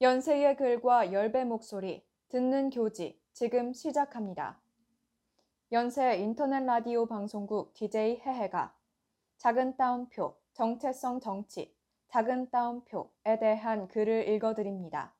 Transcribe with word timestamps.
연세의 0.00 0.54
글과 0.54 1.12
열배 1.12 1.42
목소리, 1.42 2.06
듣는 2.28 2.70
교지, 2.70 3.20
지금 3.32 3.72
시작합니다. 3.72 4.60
연세 5.72 6.18
인터넷 6.18 6.60
라디오 6.60 7.06
방송국 7.06 7.74
DJ 7.74 8.20
해해가 8.20 8.76
작은 9.38 9.76
따옴표, 9.76 10.36
정체성 10.52 11.18
정치, 11.18 11.76
작은 12.10 12.48
따옴표에 12.50 13.40
대한 13.40 13.88
글을 13.88 14.28
읽어드립니다. 14.28 15.16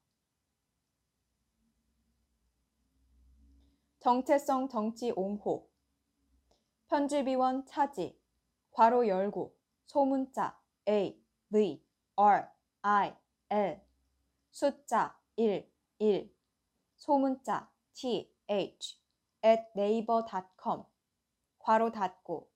정체성 3.99 4.69
정치 4.69 5.11
옹호 5.17 5.69
편집위원 6.87 7.67
차지 7.67 8.17
괄호 8.71 9.09
열고 9.09 9.53
소문자 9.87 10.57
A, 10.89 11.21
V, 11.51 11.85
R, 12.15 12.47
I, 12.83 13.13
L 13.51 13.88
숫자 14.51 15.19
1, 15.37 15.71
1, 15.99 16.35
소문자 16.97 17.71
th 17.95 18.99
at 19.45 19.63
naver.com 19.77 20.85
괄호 21.59 21.93
닫고 21.93 22.51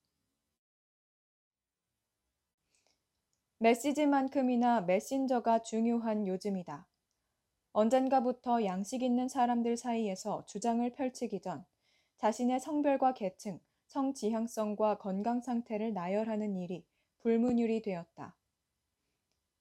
메시지만큼이나 3.57 4.81
메신저가 4.81 5.61
중요한 5.61 6.27
요즘이다. 6.27 6.85
언젠가부터 7.71 8.65
양식 8.65 9.01
있는 9.01 9.29
사람들 9.29 9.77
사이에서 9.77 10.45
주장을 10.45 10.87
펼치기 10.91 11.41
전 11.41 11.65
자신의 12.17 12.59
성별과 12.59 13.13
계층, 13.13 13.59
성지향성과 13.87 14.97
건강 14.97 15.39
상태를 15.39 15.93
나열하는 15.93 16.57
일이 16.57 16.85
불문율이 17.19 17.81
되었다. 17.81 18.35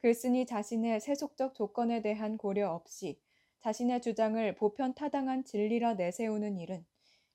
글쓴이 0.03 0.47
자신의 0.47 0.99
세속적 1.01 1.55
조건에 1.55 2.03
대한 2.03 2.37
고려 2.37 2.73
없이 2.73 3.21
자신의 3.61 4.03
주장을 4.03 4.53
보편 4.57 4.95
타당한 4.95 5.45
진리라 5.45 5.95
내세우는 5.95 6.59
일은 6.59 6.85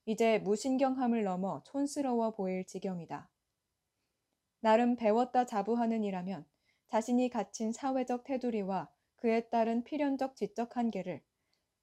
이제 0.05 0.39
무신경함을 0.39 1.23
넘어 1.23 1.63
촌스러워 1.63 2.31
보일 2.31 2.65
지경이다. 2.65 3.29
나름 4.59 4.97
배웠다 4.97 5.45
자부하는 5.45 6.03
이라면 6.03 6.45
자신이 6.89 7.29
갖춘 7.29 7.71
사회적 7.71 8.25
테두리와 8.25 8.91
그에 9.15 9.47
따른 9.47 9.85
필연적 9.85 10.35
지적 10.35 10.75
한계를 10.75 11.21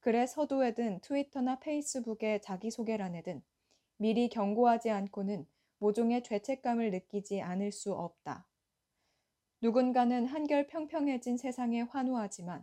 글의 0.01 0.27
서두에든 0.27 1.01
트위터나 1.01 1.61
페이스북의 1.61 2.43
자기소개란에든 2.43 3.43
미리 3.97 4.29
경고하지 4.29 4.91
않고는 4.91 5.47
모종의 5.79 6.23
죄책감을 6.25 6.91
느끼지 6.91 7.41
않을 7.41 7.73
수 7.73 7.95
없다. 7.95 8.47
누군가는 9.65 10.27
한결 10.27 10.67
평평해진 10.67 11.39
세상에 11.39 11.81
환호하지만 11.81 12.63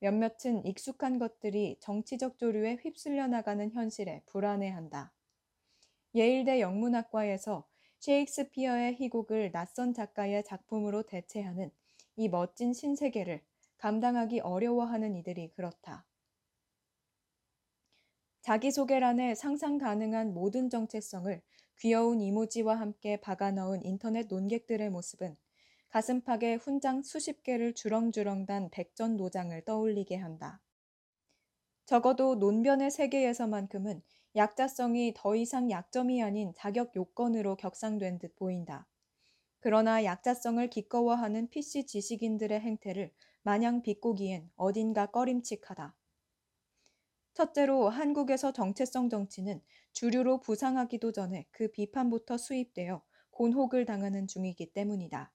몇몇은 0.00 0.66
익숙한 0.66 1.18
것들이 1.18 1.78
정치적 1.80 2.36
조류에 2.36 2.80
휩쓸려 2.82 3.28
나가는 3.28 3.70
현실에 3.70 4.22
불안해한다. 4.26 5.10
예일대 6.14 6.60
영문학과에서 6.60 7.66
셰익스피어의 8.00 8.96
희곡을 8.96 9.52
낯선 9.52 9.94
작가의 9.94 10.44
작품으로 10.44 11.04
대체하는 11.04 11.70
이 12.16 12.28
멋진 12.28 12.74
신세계를 12.74 13.40
감당하기 13.78 14.40
어려워하는 14.40 15.16
이들이 15.16 15.50
그렇다. 15.52 16.04
자기소개란에 18.42 19.34
상상 19.34 19.78
가능한 19.78 20.34
모든 20.34 20.68
정체성을 20.68 21.40
귀여운 21.78 22.20
이모지와 22.20 22.78
함께 22.78 23.18
박아 23.18 23.52
넣은 23.52 23.82
인터넷 23.82 24.26
논객들의 24.26 24.90
모습은 24.90 25.38
가슴팍에 25.94 26.56
훈장 26.56 27.04
수십 27.04 27.44
개를 27.44 27.72
주렁주렁 27.72 28.46
단 28.46 28.68
백전 28.70 29.16
노장을 29.16 29.64
떠올리게 29.64 30.16
한다. 30.16 30.60
적어도 31.86 32.34
논변의 32.34 32.90
세계에서만큼은 32.90 34.02
약자성이 34.34 35.14
더 35.16 35.36
이상 35.36 35.70
약점이 35.70 36.20
아닌 36.20 36.52
자격 36.56 36.96
요건으로 36.96 37.54
격상된 37.54 38.18
듯 38.18 38.34
보인다. 38.34 38.88
그러나 39.60 40.02
약자성을 40.02 40.68
기꺼워하는 40.68 41.48
PC 41.48 41.86
지식인들의 41.86 42.58
행태를 42.58 43.12
마냥 43.44 43.80
비꼬기엔 43.80 44.50
어딘가 44.56 45.06
꺼림칙하다. 45.06 45.94
첫째로 47.34 47.88
한국에서 47.88 48.52
정체성 48.52 49.10
정치는 49.10 49.62
주류로 49.92 50.40
부상하기도 50.40 51.12
전에 51.12 51.46
그 51.52 51.70
비판부터 51.70 52.36
수입되어 52.36 53.00
곤혹을 53.30 53.84
당하는 53.86 54.26
중이기 54.26 54.72
때문이다. 54.72 55.30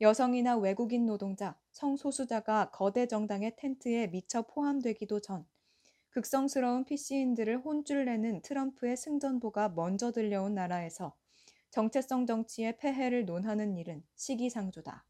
여성이나 0.00 0.56
외국인 0.56 1.06
노동자, 1.06 1.56
성소수자가 1.72 2.70
거대 2.70 3.06
정당의 3.06 3.54
텐트에 3.56 4.08
미처 4.08 4.42
포함되기도 4.42 5.20
전 5.20 5.46
극성스러운 6.10 6.84
PC인들을 6.84 7.58
혼쭐 7.58 8.04
내는 8.04 8.42
트럼프의 8.42 8.96
승전보가 8.96 9.70
먼저 9.70 10.12
들려온 10.12 10.54
나라에서 10.54 11.14
정체성 11.70 12.26
정치의 12.26 12.76
폐해를 12.78 13.24
논하는 13.24 13.76
일은 13.76 14.04
시기상조다. 14.14 15.04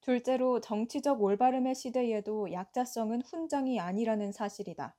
둘째로 0.00 0.60
정치적 0.60 1.22
올바름의 1.22 1.74
시대에도 1.74 2.50
약자성은 2.52 3.22
훈장이 3.22 3.78
아니라는 3.80 4.32
사실이다. 4.32 4.96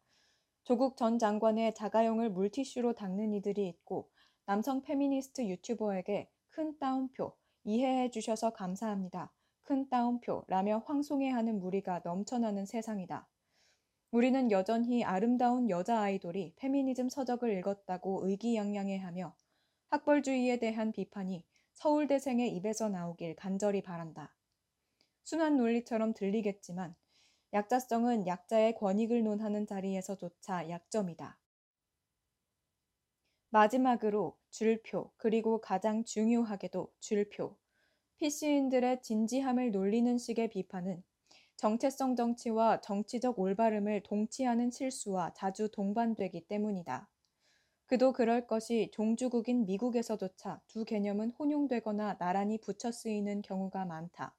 조국 0.63 0.98
전 0.98 1.18
장관의 1.18 1.74
자가용을 1.74 2.30
물티슈로 2.30 2.94
닦는 2.94 3.34
이들이 3.34 3.68
있고 3.68 4.09
남성 4.46 4.84
페미니스트 4.84 5.48
유튜버에게 5.48 6.30
큰 6.50 6.78
따옴표, 6.78 7.36
이해해 7.64 8.10
주셔서 8.10 8.52
감사합니다. 8.52 9.32
큰 9.64 9.88
따옴표 9.90 10.44
라며 10.48 10.84
황송해하는 10.86 11.60
무리가 11.60 12.02
넘쳐나는 12.04 12.66
세상이다. 12.66 13.28
우리는 14.12 14.52
여전히 14.52 15.06
아름다운 15.06 15.70
여자 15.70 16.02
아이돌이 16.02 16.54
페미니즘 16.58 17.10
서적을 17.10 17.58
읽었다고 17.58 18.28
의기양양해하며 18.28 19.34
학벌주의에 19.88 20.58
대한 20.58 20.92
비판이 20.92 21.46
서울대생의 21.74 22.54
입에서 22.56 22.90
나오길 22.90 23.36
간절히 23.36 23.82
바란다. 23.82 24.36
순환 25.24 25.58
논리처럼 25.58 26.14
들리겠지만 26.14 26.96
약자성은 27.54 28.28
약자의 28.28 28.76
권익을 28.76 29.24
논하는 29.24 29.66
자리에서조차 29.66 30.70
약점이다. 30.70 31.41
마지막으로 33.53 34.38
줄표, 34.50 35.12
그리고 35.17 35.59
가장 35.59 36.06
중요하게도 36.06 36.89
줄표. 37.01 37.57
PC인들의 38.16 39.01
진지함을 39.01 39.72
놀리는 39.72 40.17
식의 40.17 40.50
비판은 40.50 41.03
정체성 41.57 42.16
정치와 42.16 42.79
정치적 42.79 43.38
올바름을 43.38 44.03
동치하는 44.03 44.72
실수와 44.72 45.34
자주 45.34 45.69
동반되기 45.69 46.47
때문이다. 46.47 47.09
그도 47.88 48.13
그럴 48.13 48.47
것이 48.47 48.89
종주국인 48.94 49.66
미국에서조차 49.66 50.62
두 50.68 50.85
개념은 50.85 51.31
혼용되거나 51.31 52.19
나란히 52.19 52.57
붙여 52.57 52.89
쓰이는 52.89 53.41
경우가 53.41 53.83
많다. 53.83 54.33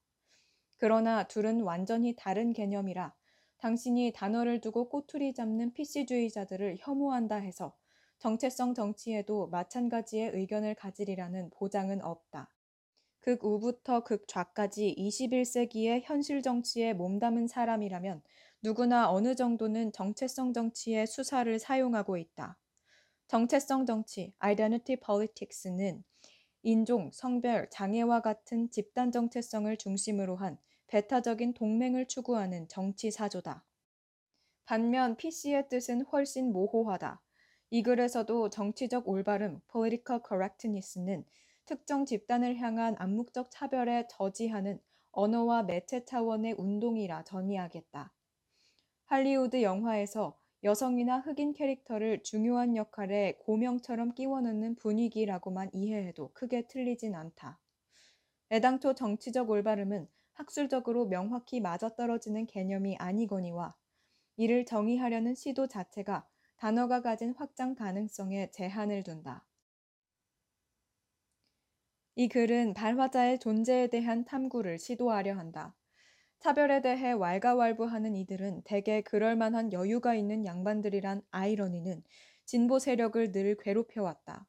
그러나 0.78 1.24
둘은 1.24 1.60
완전히 1.60 2.16
다른 2.16 2.54
개념이라 2.54 3.14
당신이 3.58 4.14
단어를 4.14 4.62
두고 4.62 4.88
꼬투리 4.88 5.34
잡는 5.34 5.74
PC주의자들을 5.74 6.78
혐오한다 6.80 7.36
해서 7.36 7.76
정체성 8.22 8.74
정치에도 8.74 9.48
마찬가지의 9.48 10.30
의견을 10.34 10.76
가지리라는 10.76 11.50
보장은 11.50 12.04
없다. 12.04 12.54
극우부터 13.18 14.04
극좌까지 14.04 14.94
21세기의 14.96 16.02
현실 16.04 16.40
정치에 16.40 16.92
몸담은 16.92 17.48
사람이라면 17.48 18.22
누구나 18.62 19.10
어느 19.10 19.34
정도는 19.34 19.90
정체성 19.90 20.52
정치의 20.52 21.08
수사를 21.08 21.58
사용하고 21.58 22.16
있다. 22.16 22.60
정체성 23.26 23.86
정치, 23.86 24.32
identity 24.38 25.00
politics는 25.04 26.04
인종, 26.62 27.10
성별, 27.12 27.68
장애와 27.70 28.20
같은 28.20 28.70
집단 28.70 29.10
정체성을 29.10 29.76
중심으로 29.78 30.36
한 30.36 30.58
배타적인 30.86 31.54
동맹을 31.54 32.06
추구하는 32.06 32.68
정치 32.68 33.10
사조다. 33.10 33.64
반면 34.64 35.16
PC의 35.16 35.68
뜻은 35.68 36.02
훨씬 36.02 36.52
모호하다. 36.52 37.20
이 37.74 37.82
글에서도 37.82 38.50
정치적 38.50 39.08
올바름, 39.08 39.62
political 39.72 40.20
correctness는 40.28 41.24
특정 41.64 42.04
집단을 42.04 42.58
향한 42.58 42.94
암묵적 42.98 43.50
차별에 43.50 44.06
저지하는 44.10 44.78
언어와 45.10 45.62
매체 45.62 46.04
차원의 46.04 46.56
운동이라 46.58 47.24
전이하겠다. 47.24 48.12
할리우드 49.06 49.62
영화에서 49.62 50.38
여성이나 50.62 51.20
흑인 51.20 51.54
캐릭터를 51.54 52.22
중요한 52.22 52.76
역할에 52.76 53.38
고명처럼 53.40 54.12
끼워 54.12 54.42
넣는 54.42 54.74
분위기라고만 54.74 55.70
이해해도 55.72 56.30
크게 56.34 56.66
틀리진 56.66 57.14
않다. 57.14 57.58
애당초 58.50 58.92
정치적 58.92 59.48
올바름은 59.48 60.06
학술적으로 60.34 61.06
명확히 61.06 61.58
맞아떨어지는 61.60 62.44
개념이 62.44 62.96
아니거니와 62.98 63.74
이를 64.36 64.66
정의하려는 64.66 65.34
시도 65.34 65.68
자체가 65.68 66.28
단어가 66.62 67.02
가진 67.02 67.34
확장 67.36 67.74
가능성에 67.74 68.52
제한을 68.52 69.02
둔다. 69.02 69.44
이 72.14 72.28
글은 72.28 72.74
발화자의 72.74 73.40
존재에 73.40 73.88
대한 73.88 74.24
탐구를 74.24 74.78
시도하려 74.78 75.36
한다. 75.36 75.74
차별에 76.38 76.80
대해 76.80 77.10
왈가왈부하는 77.10 78.14
이들은 78.14 78.62
대개 78.62 79.02
그럴 79.02 79.34
만한 79.34 79.72
여유가 79.72 80.14
있는 80.14 80.46
양반들이란 80.46 81.22
아이러니는 81.32 82.04
진보 82.44 82.78
세력을 82.78 83.32
늘 83.32 83.56
괴롭혀왔다. 83.56 84.46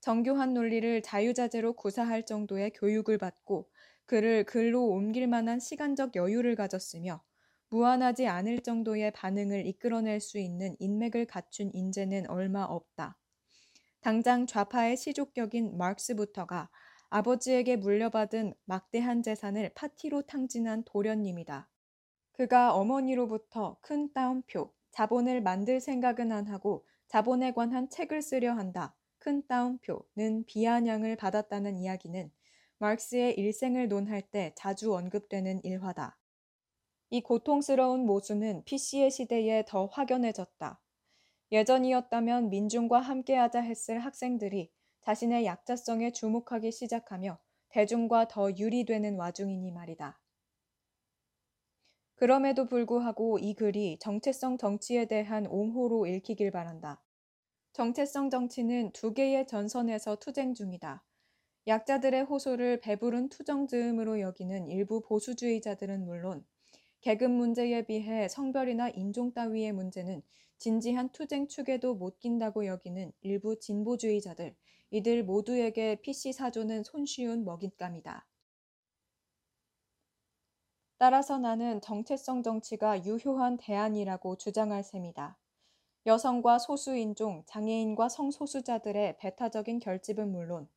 정교한 0.00 0.54
논리를 0.54 1.02
자유자재로 1.02 1.74
구사할 1.74 2.26
정도의 2.26 2.72
교육을 2.72 3.16
받고 3.16 3.70
그를 4.06 4.42
글로 4.42 4.88
옮길 4.88 5.28
만한 5.28 5.60
시간적 5.60 6.16
여유를 6.16 6.56
가졌으며 6.56 7.22
무한하지 7.70 8.26
않을 8.26 8.60
정도의 8.60 9.10
반응을 9.12 9.66
이끌어낼 9.66 10.20
수 10.20 10.38
있는 10.38 10.74
인맥을 10.78 11.26
갖춘 11.26 11.70
인재는 11.72 12.28
얼마 12.30 12.64
없다. 12.64 13.18
당장 14.00 14.46
좌파의 14.46 14.96
시족격인 14.96 15.76
마크스부터가 15.76 16.70
아버지에게 17.10 17.76
물려받은 17.76 18.54
막대한 18.64 19.22
재산을 19.22 19.70
파티로 19.74 20.22
탕진한 20.22 20.84
도련님이다. 20.84 21.68
그가 22.32 22.74
어머니로부터 22.74 23.78
큰 23.80 24.12
따옴표, 24.12 24.72
자본을 24.92 25.42
만들 25.42 25.80
생각은 25.80 26.32
안 26.32 26.46
하고 26.48 26.86
자본에 27.08 27.52
관한 27.52 27.88
책을 27.88 28.22
쓰려 28.22 28.52
한다. 28.52 28.94
큰 29.18 29.46
따옴표는 29.46 30.44
비아냥을 30.46 31.16
받았다는 31.16 31.78
이야기는 31.78 32.30
마크스의 32.78 33.38
일생을 33.38 33.88
논할 33.88 34.22
때 34.22 34.52
자주 34.54 34.94
언급되는 34.94 35.64
일화다. 35.64 36.17
이 37.10 37.22
고통스러운 37.22 38.04
모순은 38.04 38.64
PC의 38.64 39.10
시대에 39.10 39.64
더 39.66 39.86
확연해졌다. 39.86 40.78
예전이었다면 41.50 42.50
민중과 42.50 43.00
함께하자 43.00 43.60
했을 43.60 43.98
학생들이 44.00 44.70
자신의 45.00 45.46
약자성에 45.46 46.12
주목하기 46.12 46.70
시작하며 46.70 47.38
대중과 47.70 48.28
더 48.28 48.50
유리되는 48.50 49.16
와중이니 49.16 49.72
말이다. 49.72 50.20
그럼에도 52.16 52.66
불구하고 52.66 53.38
이 53.38 53.54
글이 53.54 53.98
정체성 54.00 54.58
정치에 54.58 55.06
대한 55.06 55.46
옹호로 55.46 56.06
읽히길 56.06 56.50
바란다. 56.50 57.02
정체성 57.72 58.28
정치는 58.28 58.92
두 58.92 59.14
개의 59.14 59.46
전선에서 59.46 60.16
투쟁 60.16 60.52
중이다. 60.52 61.02
약자들의 61.66 62.24
호소를 62.24 62.80
배부른 62.80 63.30
투정즈음으로 63.30 64.20
여기는 64.20 64.68
일부 64.68 65.00
보수주의자들은 65.00 66.04
물론 66.04 66.44
계급 67.00 67.30
문제에 67.30 67.82
비해 67.82 68.28
성별이나 68.28 68.90
인종 68.90 69.32
따위의 69.32 69.72
문제는 69.72 70.22
진지한 70.58 71.10
투쟁 71.10 71.46
축에도 71.46 71.94
못 71.94 72.18
낀다고 72.18 72.66
여기는 72.66 73.12
일부 73.20 73.58
진보주의자들, 73.58 74.56
이들 74.90 75.24
모두에게 75.24 76.00
PC 76.00 76.32
사조는 76.32 76.82
손쉬운 76.82 77.44
먹잇감이다. 77.44 78.26
따라서 80.98 81.38
나는 81.38 81.80
정체성 81.80 82.42
정치가 82.42 83.04
유효한 83.04 83.56
대안이라고 83.56 84.36
주장할 84.36 84.82
셈이다. 84.82 85.38
여성과 86.06 86.58
소수인종, 86.58 87.44
장애인과 87.46 88.08
성소수자들의 88.08 89.18
배타적인 89.18 89.78
결집은 89.78 90.32
물론 90.32 90.68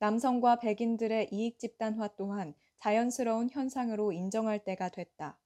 남성과 0.00 0.56
백인들의 0.56 1.28
이익 1.30 1.60
집단화 1.60 2.08
또한 2.16 2.54
자연스러운 2.78 3.50
현상으로 3.50 4.10
인정할 4.10 4.64
때가 4.64 4.88
됐다. 4.88 5.38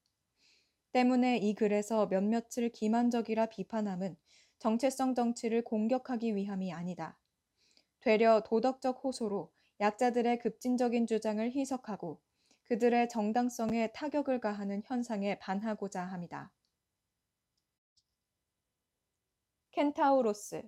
때문에 0.97 1.37
이 1.37 1.55
글에서 1.55 2.07
몇몇을 2.07 2.71
기만적이라 2.73 3.51
비판함은 3.51 4.17
정체성 4.59 5.15
정치를 5.15 5.63
공격하기 5.63 6.35
위함이 6.35 6.73
아니다. 6.73 7.19
되려 8.01 8.41
도덕적 8.41 9.05
호소로 9.05 9.53
약자들의 9.79 10.39
급진적인 10.39 11.07
주장을 11.07 11.53
희석하고 11.53 12.23
그들의 12.63 13.11
정당성에 13.11 13.93
타격을 13.93 14.41
가하는 14.41 14.81
현상에 14.87 15.39
반하고자 15.39 16.03
합니다. 16.03 16.51
켄타우로스 19.73 20.63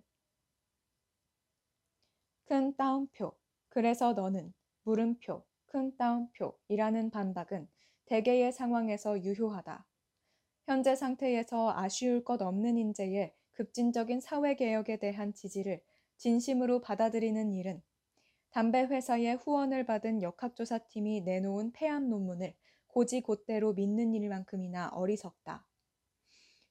큰 2.45 2.77
따옴표 2.77 3.33
그래서 3.71 4.13
너는 4.13 4.53
물음표 4.83 5.43
큰 5.65 5.97
따옴표이라는 5.97 7.09
반박은 7.13 7.67
대개의 8.05 8.53
상황에서 8.53 9.23
유효하다. 9.23 9.88
현재 10.69 10.94
상태에서 10.94 11.73
아쉬울 11.75 12.23
것 12.23 12.43
없는 12.43 12.76
인재의 12.76 13.32
급진적인 13.53 14.20
사회개혁에 14.20 14.99
대한 14.99 15.32
지지를 15.32 15.81
진심으로 16.19 16.82
받아들이는 16.82 17.55
일은 17.55 17.81
담배 18.50 18.82
회사의 18.82 19.37
후원을 19.37 19.87
받은 19.87 20.20
역학조사팀이 20.20 21.23
내놓은 21.23 21.73
폐암 21.73 22.11
논문을 22.11 22.53
고지곧대로 22.88 23.73
믿는 23.73 24.12
일만큼이나 24.12 24.91
어리석다. 24.91 25.67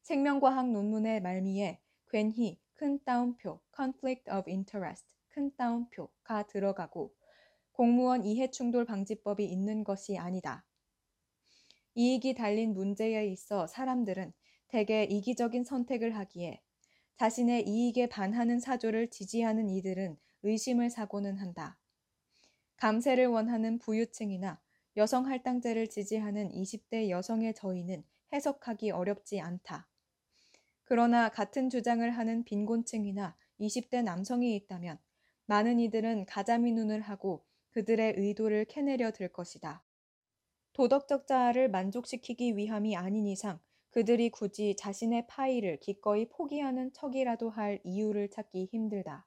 생명과학 0.03 0.69
논문의 0.69 1.19
말미에 1.19 1.79
괜히 2.11 2.59
큰 2.75 3.03
따옴표 3.03 3.61
conflict 3.75 4.29
of 4.29 4.47
interest 4.47 5.07
큰 5.29 5.49
따옴표가 5.55 6.45
들어가고 6.45 7.15
공무원 7.71 8.25
이해충돌 8.25 8.85
방지법이 8.85 9.43
있는 9.43 9.83
것이 9.83 10.19
아니다. 10.19 10.66
이익이 11.99 12.35
달린 12.35 12.75
문제에 12.75 13.25
있어 13.25 13.65
사람들은 13.65 14.31
대개 14.67 15.03
이기적인 15.05 15.63
선택을 15.63 16.15
하기에 16.15 16.61
자신의 17.15 17.67
이익에 17.67 18.05
반하는 18.07 18.59
사조를 18.59 19.09
지지하는 19.09 19.67
이들은 19.67 20.15
의심을 20.43 20.91
사고는 20.91 21.37
한다. 21.37 21.79
감세를 22.75 23.25
원하는 23.25 23.79
부유층이나 23.79 24.61
여성 24.95 25.25
할당제를 25.25 25.89
지지하는 25.89 26.51
20대 26.51 27.09
여성의 27.09 27.55
저희는 27.55 28.03
해석하기 28.31 28.91
어렵지 28.91 29.41
않다. 29.41 29.89
그러나 30.83 31.29
같은 31.29 31.71
주장을 31.71 32.07
하는 32.11 32.43
빈곤층이나 32.43 33.35
20대 33.59 34.03
남성이 34.03 34.55
있다면 34.55 34.99
많은 35.47 35.79
이들은 35.79 36.27
가자미 36.27 36.73
눈을 36.73 37.01
하고 37.01 37.43
그들의 37.71 38.13
의도를 38.17 38.65
캐내려 38.65 39.09
들 39.09 39.29
것이다. 39.33 39.86
도덕적 40.77 41.25
자아를 41.25 41.71
만족시키기 41.71 42.55
위함이 42.55 42.95
아닌 42.95 43.25
이상 43.25 43.59
그들이 43.89 44.29
굳이 44.29 44.75
자신의 44.75 45.25
파이를 45.25 45.79
기꺼이 45.79 46.29
포기하는 46.29 46.93
척이라도 46.93 47.49
할 47.49 47.79
이유를 47.83 48.29
찾기 48.29 48.69
힘들다. 48.71 49.25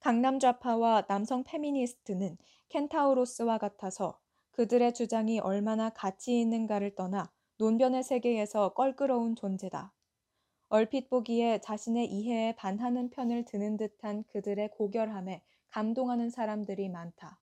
강남 0.00 0.38
좌파와 0.38 1.06
남성 1.08 1.44
페미니스트는 1.44 2.36
켄타우로스와 2.68 3.56
같아서 3.56 4.20
그들의 4.50 4.92
주장이 4.92 5.40
얼마나 5.40 5.88
가치 5.88 6.38
있는가를 6.38 6.94
떠나 6.94 7.32
논변의 7.56 8.02
세계에서 8.02 8.74
껄끄러운 8.74 9.34
존재다. 9.34 9.94
얼핏 10.68 11.08
보기에 11.08 11.62
자신의 11.62 12.04
이해에 12.04 12.54
반하는 12.54 13.08
편을 13.08 13.46
드는 13.46 13.78
듯한 13.78 14.24
그들의 14.24 14.72
고결함에 14.72 15.42
감동하는 15.70 16.28
사람들이 16.28 16.90
많다. 16.90 17.40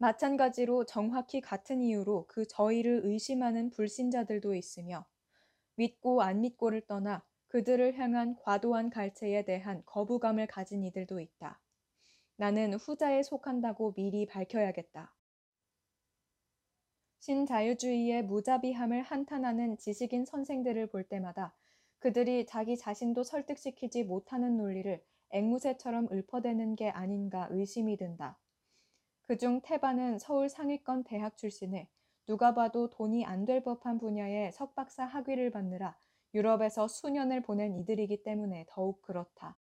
마찬가지로 0.00 0.84
정확히 0.84 1.40
같은 1.40 1.82
이유로 1.82 2.26
그 2.28 2.46
저희를 2.46 3.00
의심하는 3.04 3.70
불신자들도 3.70 4.54
있으며 4.54 5.04
믿고 5.74 6.22
안 6.22 6.40
믿고를 6.40 6.82
떠나 6.86 7.24
그들을 7.48 7.98
향한 7.98 8.36
과도한 8.36 8.90
갈채에 8.90 9.44
대한 9.44 9.82
거부감을 9.86 10.46
가진 10.46 10.84
이들도 10.84 11.18
있다. 11.18 11.60
나는 12.36 12.74
후자에 12.74 13.24
속한다고 13.24 13.94
미리 13.94 14.24
밝혀야겠다. 14.26 15.12
신자유주의의 17.18 18.22
무자비함을 18.24 19.02
한탄하는 19.02 19.78
지식인 19.78 20.24
선생들을 20.24 20.86
볼 20.86 21.02
때마다 21.02 21.56
그들이 21.98 22.46
자기 22.46 22.76
자신도 22.76 23.24
설득시키지 23.24 24.04
못하는 24.04 24.56
논리를 24.56 25.02
앵무새처럼 25.30 26.08
읊어대는 26.12 26.76
게 26.76 26.88
아닌가 26.90 27.48
의심이 27.50 27.96
든다. 27.96 28.38
그중 29.28 29.60
태반은 29.60 30.18
서울 30.18 30.48
상위권 30.48 31.04
대학 31.04 31.36
출신에 31.36 31.86
누가 32.26 32.54
봐도 32.54 32.88
돈이 32.88 33.26
안 33.26 33.44
될 33.44 33.62
법한 33.62 33.98
분야의 33.98 34.52
석박사 34.52 35.04
학위를 35.04 35.50
받느라 35.50 35.98
유럽에서 36.32 36.88
수년을 36.88 37.42
보낸 37.42 37.74
이들이기 37.76 38.22
때문에 38.22 38.64
더욱 38.70 39.02
그렇다. 39.02 39.58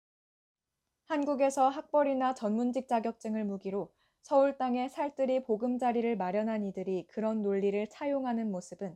한국에서 1.06 1.68
학벌이나 1.70 2.36
전문직 2.36 2.88
자격증을 2.88 3.44
무기로 3.46 3.92
서울 4.22 4.56
땅에 4.60 4.88
살뜰히 4.88 5.42
보금자리를 5.44 6.16
마련한 6.16 6.64
이들이 6.64 7.08
그런 7.08 7.42
논리를 7.42 7.90
차용하는 7.90 8.52
모습은 8.52 8.96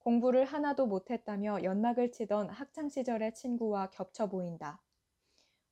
공부를 0.00 0.44
하나도 0.44 0.86
못했다며 0.86 1.62
연막을 1.64 2.12
치던 2.12 2.50
학창시절의 2.50 3.34
친구와 3.34 3.88
겹쳐 3.88 4.28
보인다. 4.28 4.82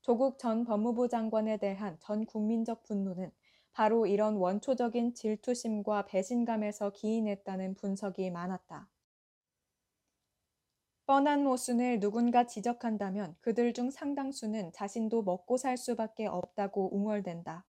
조국 0.01 0.39
전 0.39 0.65
법무부 0.65 1.09
장관에 1.09 1.59
대한 1.59 1.99
전 2.01 2.25
국민적 2.25 2.85
분노는 2.85 3.31
바로 3.79 4.07
이런 4.07 4.35
원초적인 4.39 5.15
질투심과 5.15 6.07
배신감에서 6.07 6.91
기인했다는 6.91 7.77
분석이 7.77 8.29
많았다. 8.29 8.89
뻔한 11.07 11.45
모순을 11.45 12.01
누군가 12.01 12.45
지적한다면 12.45 13.37
그들 13.41 13.73
중 13.73 13.93
상당수는 13.93 14.73
자신도 14.73 15.23
먹고 15.23 15.59
살 15.59 15.77
수밖에 15.77 16.27
없다고 16.27 16.93
웅얼댄다. 16.93 17.65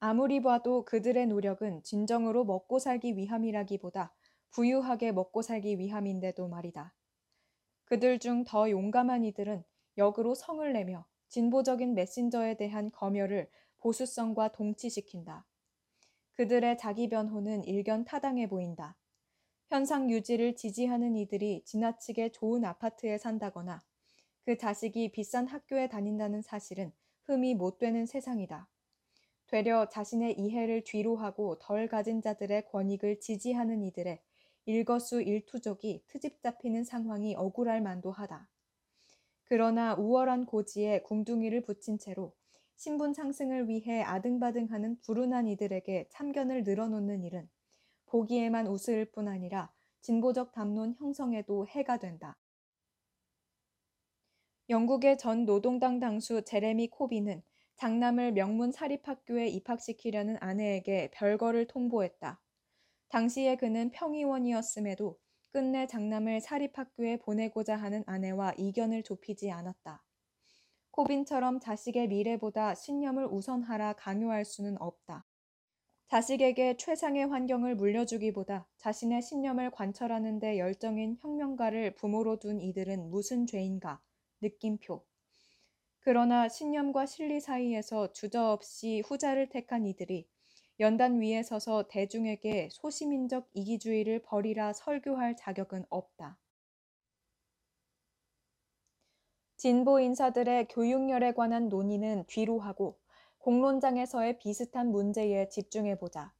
아무리 0.00 0.40
봐도 0.40 0.86
그들의 0.86 1.26
노력은 1.26 1.82
진정으로 1.82 2.46
먹고 2.46 2.78
살기 2.78 3.14
위함이라기보다 3.18 4.14
부유하게 4.52 5.12
먹고 5.12 5.42
살기 5.42 5.78
위함인데도 5.78 6.48
말이다. 6.48 6.94
그들 7.84 8.18
중 8.18 8.44
더 8.44 8.70
용감한 8.70 9.26
이들은 9.26 9.62
역으로 9.98 10.34
성을 10.34 10.72
내며 10.72 11.04
진보적인 11.28 11.92
메신저에 11.92 12.54
대한 12.54 12.90
검열을 12.90 13.50
보수성과 13.82 14.52
동치시킨다. 14.52 15.44
그들의 16.32 16.78
자기 16.78 17.08
변호는 17.08 17.64
일견 17.64 18.04
타당해 18.04 18.48
보인다. 18.48 18.96
현상 19.68 20.10
유지를 20.10 20.54
지지하는 20.54 21.16
이들이 21.16 21.64
지나치게 21.64 22.30
좋은 22.30 22.64
아파트에 22.64 23.18
산다거나 23.18 23.82
그 24.44 24.56
자식이 24.56 25.12
비싼 25.12 25.46
학교에 25.46 25.88
다닌다는 25.88 26.42
사실은 26.42 26.92
흠이 27.24 27.54
못 27.54 27.78
되는 27.78 28.06
세상이다. 28.06 28.68
되려 29.48 29.88
자신의 29.88 30.38
이해를 30.38 30.84
뒤로 30.84 31.16
하고 31.16 31.58
덜 31.58 31.88
가진 31.88 32.22
자들의 32.22 32.66
권익을 32.68 33.20
지지하는 33.20 33.82
이들의 33.82 34.20
일거수 34.64 35.20
일투족이 35.20 36.04
트집 36.06 36.40
잡히는 36.40 36.84
상황이 36.84 37.34
억울할 37.34 37.82
만도 37.82 38.12
하다. 38.12 38.48
그러나 39.44 39.94
우월한 39.94 40.46
고지에 40.46 41.02
궁둥이를 41.02 41.62
붙인 41.62 41.98
채로 41.98 42.32
신분 42.82 43.14
상승을 43.14 43.68
위해 43.68 44.02
아등바등하는 44.02 44.98
불운한 45.02 45.46
이들에게 45.46 46.08
참견을 46.10 46.64
늘어놓는 46.64 47.22
일은 47.22 47.48
보기에만 48.06 48.66
우스울 48.66 49.04
뿐 49.04 49.28
아니라 49.28 49.72
진보적 50.00 50.50
담론 50.50 50.96
형성에도 50.98 51.64
해가 51.68 51.98
된다. 51.98 52.36
영국의 54.68 55.16
전 55.16 55.46
노동당 55.46 56.00
당수 56.00 56.42
제레미 56.42 56.88
코비는 56.88 57.44
장남을 57.76 58.32
명문 58.32 58.72
사립학교에 58.72 59.46
입학시키려는 59.46 60.38
아내에게 60.40 61.12
별거를 61.14 61.68
통보했다. 61.68 62.40
당시에 63.10 63.54
그는 63.54 63.92
평의원이었음에도 63.92 65.20
끝내 65.52 65.86
장남을 65.86 66.40
사립학교에 66.40 67.18
보내고자 67.18 67.76
하는 67.76 68.02
아내와 68.08 68.54
이견을 68.58 69.04
좁히지 69.04 69.52
않았다. 69.52 70.02
코빈처럼 70.92 71.58
자식의 71.58 72.08
미래보다 72.08 72.74
신념을 72.74 73.26
우선하라 73.26 73.94
강요할 73.94 74.44
수는 74.44 74.80
없다. 74.80 75.24
자식에게 76.08 76.76
최상의 76.76 77.26
환경을 77.28 77.76
물려주기보다 77.76 78.68
자신의 78.76 79.22
신념을 79.22 79.70
관철하는 79.70 80.38
데 80.38 80.58
열정인 80.58 81.16
혁명가를 81.20 81.94
부모로 81.94 82.38
둔 82.38 82.60
이들은 82.60 83.08
무슨 83.08 83.46
죄인가? 83.46 84.02
느낌표. 84.42 85.02
그러나 86.00 86.50
신념과 86.50 87.06
실리 87.06 87.40
사이에서 87.40 88.12
주저없이 88.12 89.02
후자를 89.06 89.48
택한 89.48 89.86
이들이 89.86 90.28
연단 90.78 91.18
위에 91.22 91.42
서서 91.42 91.88
대중에게 91.88 92.68
소시민적 92.70 93.48
이기주의를 93.54 94.20
버리라 94.24 94.74
설교할 94.74 95.36
자격은 95.36 95.86
없다. 95.88 96.38
진보 99.62 100.00
인사들의 100.00 100.66
교육열에 100.66 101.34
관한 101.34 101.68
논의는 101.68 102.24
뒤로 102.26 102.58
하고 102.58 102.98
공론장에서의 103.38 104.38
비슷한 104.38 104.90
문제에 104.90 105.48
집중해보자. 105.50 106.32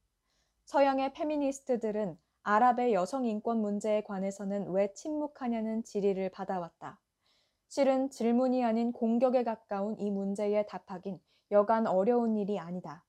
서양의 0.65 1.13
페미니스트들은 1.13 2.17
아랍의 2.41 2.93
여성 2.93 3.25
인권 3.25 3.61
문제에 3.61 4.01
관해서는 4.01 4.71
왜 4.71 4.91
침묵하냐는 4.91 5.85
질의를 5.85 6.31
받아왔다. 6.31 6.99
실은 7.69 8.09
질문이 8.09 8.61
아닌 8.65 8.91
공격에 8.91 9.45
가까운 9.45 9.97
이 9.99 10.11
문제에 10.11 10.65
답하긴 10.65 11.17
여간 11.51 11.87
어려운 11.87 12.35
일이 12.35 12.59
아니다. 12.59 13.05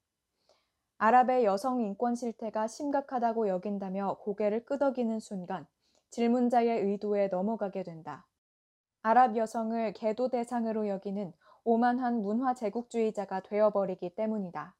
아랍의 0.99 1.45
여성 1.45 1.81
인권 1.81 2.15
실태가 2.15 2.69
심각하다고 2.69 3.49
여긴다며 3.49 4.19
고개를 4.21 4.65
끄덕이는 4.65 5.19
순간 5.19 5.67
질문자의 6.11 6.83
의도에 6.83 7.27
넘어가게 7.27 7.83
된다. 7.83 8.29
아랍 9.07 9.37
여성을 9.37 9.93
개도 9.93 10.31
대상으로 10.31 10.89
여기는 10.89 11.35
오만한 11.63 12.23
문화 12.23 12.55
제국주의자가 12.55 13.41
되어버리기 13.41 14.15
때문이다. 14.15 14.75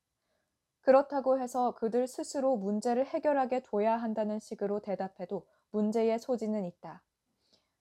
그렇다고 0.81 1.39
해서 1.39 1.75
그들 1.75 2.07
스스로 2.07 2.57
문제를 2.57 3.05
해결하게 3.05 3.65
둬야 3.65 3.99
한다는 3.99 4.41
식으로 4.41 4.81
대답해도 4.81 5.47
문제의 5.73 6.19
소지는 6.19 6.65
있다. 6.65 7.03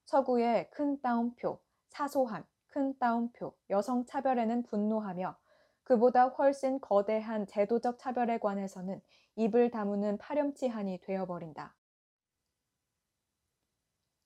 서구의 0.04 0.70
큰 0.72 1.00
따옴표, 1.00 1.62
사소한, 1.88 2.44
큰 2.68 2.98
따옴표, 3.00 3.56
여성 3.70 4.06
차별에는 4.06 4.64
분노하며 4.64 5.38
그보다 5.84 6.28
훨씬 6.28 6.82
거대한 6.82 7.48
제도적 7.48 7.98
차별에 8.00 8.40
관해서는 8.40 9.02
입을 9.38 9.72
다무는 9.72 10.18
파렴치한이 10.18 11.00
되어버린다. 11.04 11.74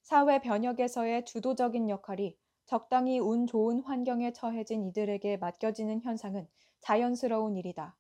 사회 0.08 0.40
변혁에서의 0.40 1.26
주도적인 1.26 1.90
역할이 1.90 2.38
적당히 2.66 3.20
운 3.20 3.46
좋은 3.46 3.82
환경에 3.82 4.32
처해진 4.32 4.86
이들에게 4.86 5.36
맡겨지는 5.36 6.00
현상은 6.00 6.48
자연스러운 6.80 7.58
일이다. 7.58 7.94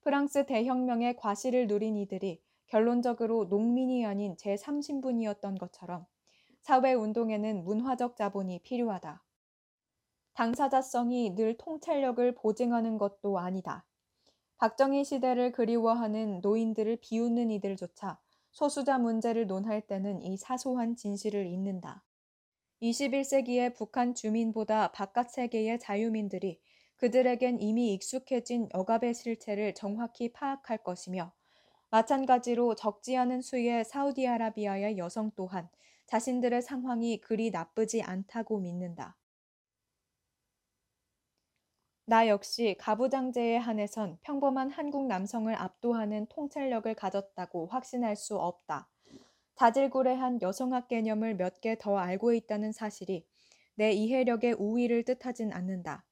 프랑스 0.00 0.46
대혁명의 0.46 1.16
과실을 1.16 1.66
누린 1.66 1.98
이들이 1.98 2.40
결론적으로 2.68 3.44
농민이 3.44 4.06
아닌 4.06 4.34
제3신분이었던 4.36 5.58
것처럼 5.58 6.06
사회 6.62 6.94
운동에는 6.94 7.64
문화적 7.64 8.16
자본이 8.16 8.60
필요하다. 8.60 9.22
당사자성이 10.32 11.34
늘 11.34 11.58
통찰력을 11.58 12.34
보증하는 12.34 12.96
것도 12.96 13.38
아니다. 13.38 13.84
박정희 14.56 15.04
시대를 15.04 15.52
그리워하는 15.52 16.40
노인들을 16.40 16.96
비웃는 17.02 17.50
이들조차 17.50 18.18
소수자 18.50 18.98
문제를 18.98 19.46
논할 19.46 19.80
때는 19.80 20.22
이 20.22 20.36
사소한 20.36 20.96
진실을 20.96 21.46
잊는다. 21.46 22.04
21세기의 22.82 23.74
북한 23.74 24.14
주민보다 24.14 24.92
바깥 24.92 25.30
세계의 25.30 25.78
자유민들이 25.78 26.60
그들에겐 26.96 27.60
이미 27.60 27.92
익숙해진 27.94 28.68
억압의 28.72 29.14
실체를 29.14 29.74
정확히 29.74 30.32
파악할 30.32 30.78
것이며 30.78 31.32
마찬가지로 31.90 32.74
적지 32.74 33.16
않은 33.16 33.42
수의 33.42 33.84
사우디아라비아의 33.84 34.96
여성 34.98 35.30
또한 35.34 35.68
자신들의 36.06 36.62
상황이 36.62 37.20
그리 37.20 37.50
나쁘지 37.50 38.02
않다고 38.02 38.60
믿는다. 38.60 39.16
나 42.10 42.26
역시 42.26 42.74
가부장제에 42.76 43.56
한해선 43.56 44.18
평범한 44.22 44.68
한국 44.72 45.06
남성을 45.06 45.54
압도하는 45.54 46.26
통찰력을 46.26 46.92
가졌다고 46.92 47.68
확신할 47.68 48.16
수 48.16 48.36
없다. 48.36 48.90
자질구레한 49.54 50.42
여성학 50.42 50.88
개념을 50.88 51.36
몇 51.36 51.60
개 51.60 51.76
더 51.76 51.98
알고 51.98 52.32
있다는 52.32 52.72
사실이 52.72 53.24
내 53.76 53.92
이해력의 53.92 54.54
우위를 54.54 55.04
뜻하진 55.04 55.52
않는다. 55.52 56.04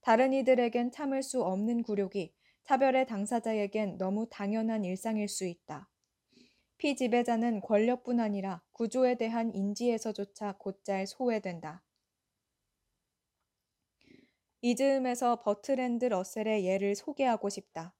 다른 0.00 0.32
이들에겐 0.32 0.90
참을 0.90 1.22
수 1.22 1.44
없는 1.44 1.84
굴욕이 1.84 2.34
차별의 2.64 3.06
당사자에겐 3.06 3.98
너무 3.98 4.26
당연한 4.28 4.84
일상일 4.84 5.28
수 5.28 5.46
있다. 5.46 5.88
피지배자는 6.78 7.60
권력뿐 7.60 8.18
아니라 8.18 8.64
구조에 8.72 9.14
대한 9.14 9.54
인지에서조차 9.54 10.56
곧잘 10.58 11.06
소외된다. 11.06 11.84
이 14.62 14.76
즈음에서 14.76 15.40
버트랜드 15.40 16.04
러셀의 16.04 16.66
예를 16.66 16.94
소개하고 16.94 17.48
싶다. 17.48 17.94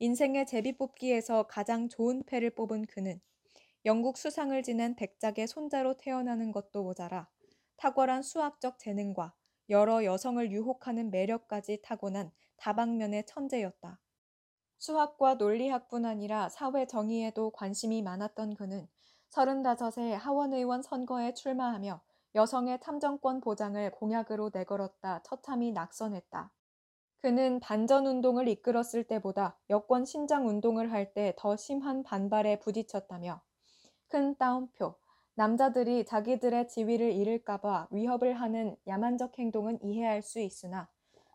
인생의 0.00 0.44
제비뽑기에서 0.46 1.44
가장 1.44 1.88
좋은 1.88 2.24
패를 2.26 2.50
뽑은 2.50 2.86
그는 2.86 3.20
영국 3.84 4.18
수상을 4.18 4.60
지낸 4.64 4.96
백작의 4.96 5.46
손자로 5.46 5.96
태어나는 5.98 6.50
것도 6.50 6.82
모자라 6.82 7.28
탁월한 7.76 8.22
수학적 8.22 8.80
재능과 8.80 9.34
여러 9.70 10.04
여성을 10.04 10.50
유혹하는 10.50 11.12
매력까지 11.12 11.82
타고난 11.82 12.32
다방면의 12.56 13.26
천재였다. 13.26 14.00
수학과 14.78 15.34
논리학뿐 15.34 16.06
아니라 16.06 16.48
사회 16.48 16.86
정의에도 16.86 17.50
관심이 17.50 18.02
많았던 18.02 18.54
그는 18.54 18.88
35세 19.30 20.10
하원의원 20.10 20.82
선거에 20.82 21.34
출마하며 21.34 22.02
여성의 22.34 22.80
참정권 22.80 23.40
보장을 23.40 23.90
공약으로 23.92 24.50
내걸었다 24.52 25.22
처참히 25.22 25.72
낙선했다. 25.72 26.52
그는 27.20 27.60
반전 27.60 28.06
운동을 28.06 28.48
이끌었을 28.48 29.04
때보다 29.04 29.58
여권 29.70 30.04
신장 30.04 30.46
운동을 30.48 30.92
할 30.92 31.14
때 31.14 31.34
더 31.36 31.56
심한 31.56 32.02
반발에 32.02 32.58
부딪혔다며 32.60 33.40
큰 34.08 34.36
따옴표. 34.36 34.96
남자들이 35.36 36.04
자기들의 36.06 36.68
지위를 36.68 37.12
잃을까봐 37.12 37.88
위협을 37.90 38.34
하는 38.34 38.76
야만적 38.86 39.38
행동은 39.38 39.82
이해할 39.82 40.22
수 40.22 40.40
있으나 40.40 40.88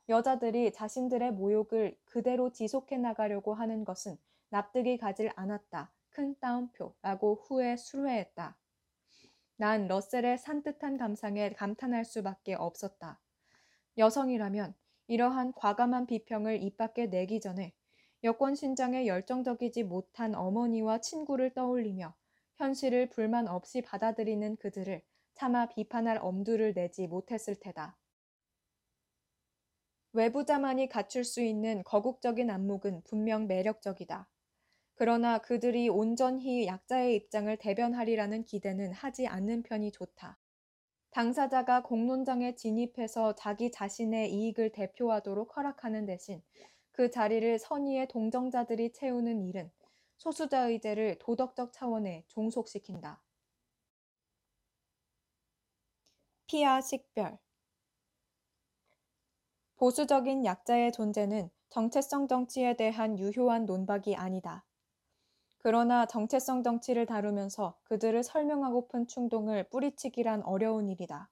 여자들이 0.09 0.71
자신들의 0.73 1.31
모욕을 1.33 1.97
그대로 2.05 2.51
지속해 2.51 2.97
나가려고 2.97 3.53
하는 3.53 3.83
것은 3.85 4.17
납득이 4.49 4.97
가질 4.97 5.31
않았다. 5.35 5.91
큰 6.09 6.35
따옴표라고 6.39 7.35
후에 7.47 7.77
수뢰했다. 7.77 8.57
난 9.61 9.89
러셀의 9.89 10.37
산뜻한 10.37 10.95
감상에 10.95 11.49
감탄할 11.49 12.05
수밖에 12.05 12.53
없었다. 12.53 13.19
여성이라면 13.97 14.73
이러한 15.07 15.51
과감한 15.51 16.05
비평을 16.05 16.63
입 16.63 16.77
밖에 16.77 17.07
내기 17.07 17.41
전에 17.41 17.73
여권 18.23 18.55
신장에 18.55 19.05
열정적이지 19.05 19.83
못한 19.83 20.33
어머니와 20.33 21.01
친구를 21.01 21.53
떠올리며 21.53 22.15
현실을 22.55 23.09
불만 23.09 23.49
없이 23.49 23.81
받아들이는 23.81 24.55
그들을 24.61 25.01
차마 25.33 25.67
비판할 25.67 26.19
엄두를 26.21 26.73
내지 26.73 27.07
못했을 27.07 27.59
테다. 27.59 27.97
외부자만이 30.13 30.87
갖출 30.87 31.25
수 31.25 31.41
있는 31.41 31.83
거국적인 31.83 32.49
안목은 32.49 33.03
분명 33.03 33.47
매력적이다. 33.47 34.29
그러나 34.99 35.37
그들이 35.37 35.87
온전히 35.87 36.67
약자의 36.67 37.15
입장을 37.15 37.55
대변하리라는 37.55 38.43
기대는 38.43 38.91
하지 38.91 39.27
않는 39.27 39.63
편이 39.63 39.93
좋다. 39.93 40.37
당사자가 41.11 41.83
공론장에 41.83 42.55
진입해서 42.55 43.33
자기 43.35 43.71
자신의 43.71 44.29
이익을 44.33 44.73
대표하도록 44.73 45.55
허락하는 45.55 46.05
대신 46.05 46.41
그 46.91 47.09
자리를 47.09 47.59
선의의 47.59 48.09
동정자들이 48.09 48.91
채우는 48.91 49.41
일은 49.41 49.71
소수자 50.17 50.67
의제를 50.67 51.15
도덕적 51.19 51.71
차원에 51.71 52.25
종속시킨다. 52.27 53.23
피아 56.47 56.81
식별 56.81 57.37
보수적인 59.77 60.43
약자의 60.43 60.91
존재는 60.91 61.49
정체성 61.69 62.27
정치에 62.27 62.75
대한 62.75 63.17
유효한 63.17 63.65
논박이 63.65 64.17
아니다. 64.17 64.65
그러나 65.59 66.05
정체성 66.05 66.63
정치를 66.63 67.05
다루면서 67.05 67.77
그들을 67.83 68.23
설명하고픈 68.23 69.07
충동을 69.07 69.65
뿌리치기란 69.69 70.43
어려운 70.43 70.89
일이다. 70.89 71.29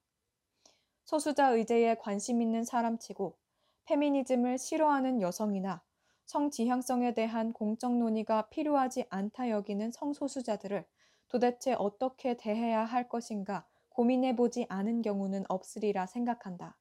소수자 1.06 1.50
의제에 1.50 1.96
관심 1.96 2.42
있는 2.42 2.66
사람치고 2.66 3.38
페미니즘을 3.86 4.58
싫어하는 4.58 5.22
여성이나 5.22 5.82
성지향성에 6.26 7.14
대한 7.14 7.54
공적 7.54 7.96
논의가 7.96 8.50
필요하지 8.50 9.06
않다 9.10 9.50
여기는 9.50 9.92
성소수자들을 9.92 10.86
도대체 11.30 11.74
어떻게 11.74 12.36
대해야 12.36 12.84
할 12.84 13.08
것인가 13.08 13.66
고민해 13.90 14.36
보지 14.36 14.66
않은 14.68 15.02
경우는 15.02 15.46
없으리라 15.48 16.06
생각한다. 16.06 16.78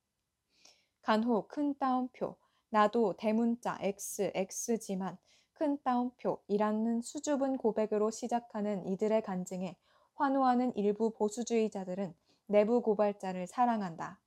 간혹 1.03 1.47
큰 1.47 1.79
따옴표, 1.79 2.37
나도 2.71 3.17
대문자 3.17 3.79
X, 3.81 4.33
X지만 4.35 5.17
큰 5.57 5.79
따옴표이라는 5.83 7.01
수줍은 7.01 7.57
고백으로 7.57 8.11
시작하는 8.11 8.87
이들의 8.87 9.23
간증에 9.23 9.77
환호하는 10.15 10.77
일부 10.77 11.11
보수주의자들은 11.11 12.15
내부 12.47 12.83
고발자를 12.83 13.47
사랑한다. 13.47 14.21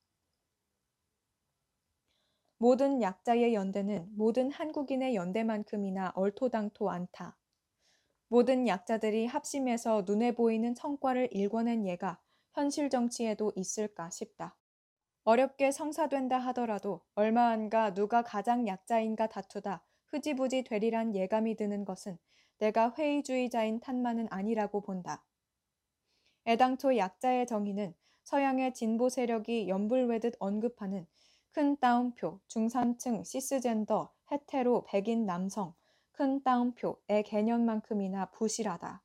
모든 2.57 3.01
약자의 3.01 3.53
연대는 3.53 4.09
모든 4.15 4.51
한국인의 4.51 5.15
연대만큼이나 5.15 6.13
얼토당토 6.15 6.89
않다. 6.89 7.37
모든 8.27 8.67
약자들이 8.67 9.27
합심해서 9.27 10.03
눈에 10.05 10.33
보이는 10.33 10.73
성과를 10.73 11.29
일궈낸 11.31 11.85
예가 11.85 12.19
현실 12.53 12.89
정치에도 12.89 13.53
있을까 13.55 14.09
싶다. 14.09 14.57
어렵게 15.23 15.71
성사된다 15.71 16.39
하더라도 16.39 17.01
얼마 17.13 17.49
안가 17.49 17.93
누가 17.93 18.23
가장 18.23 18.67
약자인가 18.67 19.27
다투다 19.27 19.83
흐지부지 20.11 20.63
되리란 20.63 21.15
예감이 21.15 21.55
드는 21.55 21.85
것은 21.85 22.17
내가 22.57 22.93
회의주의자인 22.97 23.79
탓만은 23.79 24.27
아니라고 24.29 24.81
본다. 24.81 25.23
애당초 26.47 26.97
약자의 26.97 27.47
정의는 27.47 27.93
서양의 28.23 28.73
진보 28.73 29.09
세력이 29.09 29.69
연불외듯 29.69 30.35
언급하는 30.39 31.07
큰 31.51 31.77
따옴표, 31.77 32.39
중산층, 32.47 33.23
시스젠더, 33.23 34.13
헤테로, 34.31 34.85
백인 34.85 35.25
남성, 35.25 35.73
큰 36.11 36.41
따옴표의 36.43 37.23
개념만큼이나 37.25 38.29
부실하다. 38.31 39.01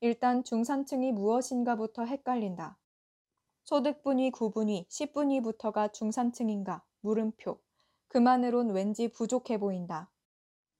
일단 0.00 0.42
중산층이 0.42 1.12
무엇인가부터 1.12 2.04
헷갈린다. 2.04 2.78
소득분위 3.64 4.32
9분위, 4.32 4.88
10분위부터가 4.88 5.92
중산층인가? 5.92 6.82
물음표. 7.00 7.60
그만으론 8.08 8.70
왠지 8.70 9.08
부족해 9.08 9.58
보인다. 9.58 10.11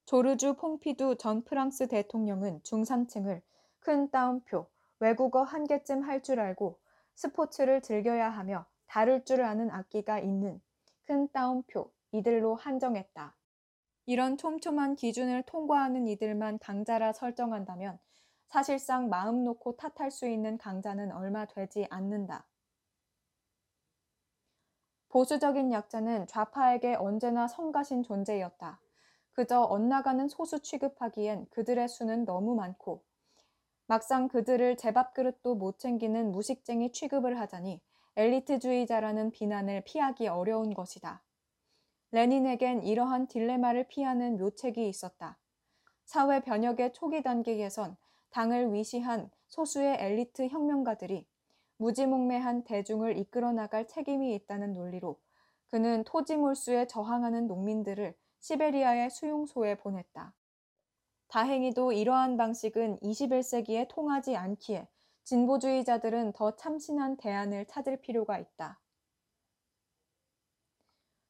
조르주 0.05 0.55
퐁피두 0.55 1.17
전 1.17 1.43
프랑스 1.45 1.88
대통령은 1.88 2.62
중산층을 2.65 3.43
큰 3.81 4.11
따옴표, 4.11 4.69
외국어 4.99 5.43
한 5.43 5.67
개쯤 5.67 6.03
할 6.03 6.23
줄 6.23 6.41
알고 6.41 6.79
스포츠를 7.15 7.83
즐겨야 7.83 8.31
하며 8.31 8.67
다룰 8.87 9.25
줄 9.25 9.43
아는 9.43 9.71
악기가 9.71 10.19
있는 10.19 10.61
큰 11.05 11.29
따옴표 11.33 11.91
이들로 12.12 12.57
한정했다. 12.57 13.35
이런 14.07 14.37
촘촘한 14.37 14.97
기준을 14.97 15.45
통과하는 15.45 16.07
이들만 16.09 16.59
강자라 16.59 17.12
설정한다면 17.12 17.99
사실상 18.49 19.09
마음 19.09 19.45
놓고 19.45 19.77
탓할 19.77 20.11
수 20.11 20.29
있는 20.29 20.59
강자는 20.59 21.12
얼마 21.12 21.47
되지 21.47 21.87
않는다. 21.88 22.47
보수적인 25.09 25.73
약자는 25.73 26.27
좌파에게 26.27 26.97
언제나 26.97 27.47
성가신 27.47 28.03
존재였다. 28.03 28.81
그저 29.33 29.62
엇나가는 29.62 30.29
소수 30.29 30.61
취급하기엔 30.61 31.47
그들의 31.51 31.88
수는 31.88 32.25
너무 32.25 32.55
많고 32.55 33.03
막상 33.87 34.29
그들을 34.29 34.77
제밥그릇도 34.77 35.55
못 35.55 35.79
챙기는 35.79 36.33
무식쟁이 36.33 36.92
취급을 36.92 37.38
하자니 37.40 37.81
엘리트주의자라는 38.16 39.31
비난을 39.31 39.83
피하기 39.85 40.29
어려운 40.29 40.75
것이다. 40.75 41.23
레닌에겐 42.11 42.83
이러한 42.83 43.27
딜레마를 43.27 43.88
피하는 43.88 44.37
묘책이 44.37 44.87
있었다. 44.87 45.38
사회 46.05 46.40
변혁의 46.40 46.92
초기 46.92 47.23
단계에선 47.23 47.97
당을 48.31 48.73
위시한 48.73 49.31
소수의 49.49 49.97
엘리트 49.99 50.49
혁명가들이 50.49 51.27
무지몽매한 51.79 52.64
대중을 52.64 53.16
이끌어 53.18 53.53
나갈 53.53 53.88
책임이 53.88 54.35
있다는 54.35 54.75
논리로 54.75 55.18
그는 55.68 56.05
토지 56.05 56.37
몰수에 56.37 56.87
저항하는 56.87 57.47
농민들을 57.47 58.14
시베리아의 58.42 59.09
수용소에 59.11 59.76
보냈다. 59.76 60.35
다행히도 61.28 61.92
이러한 61.92 62.37
방식은 62.37 62.98
21세기에 62.98 63.87
통하지 63.88 64.37
않기에 64.37 64.88
진보주의자들은 65.24 66.33
더 66.33 66.57
참신한 66.57 67.16
대안을 67.16 67.66
찾을 67.66 68.00
필요가 68.00 68.38
있다. 68.38 68.81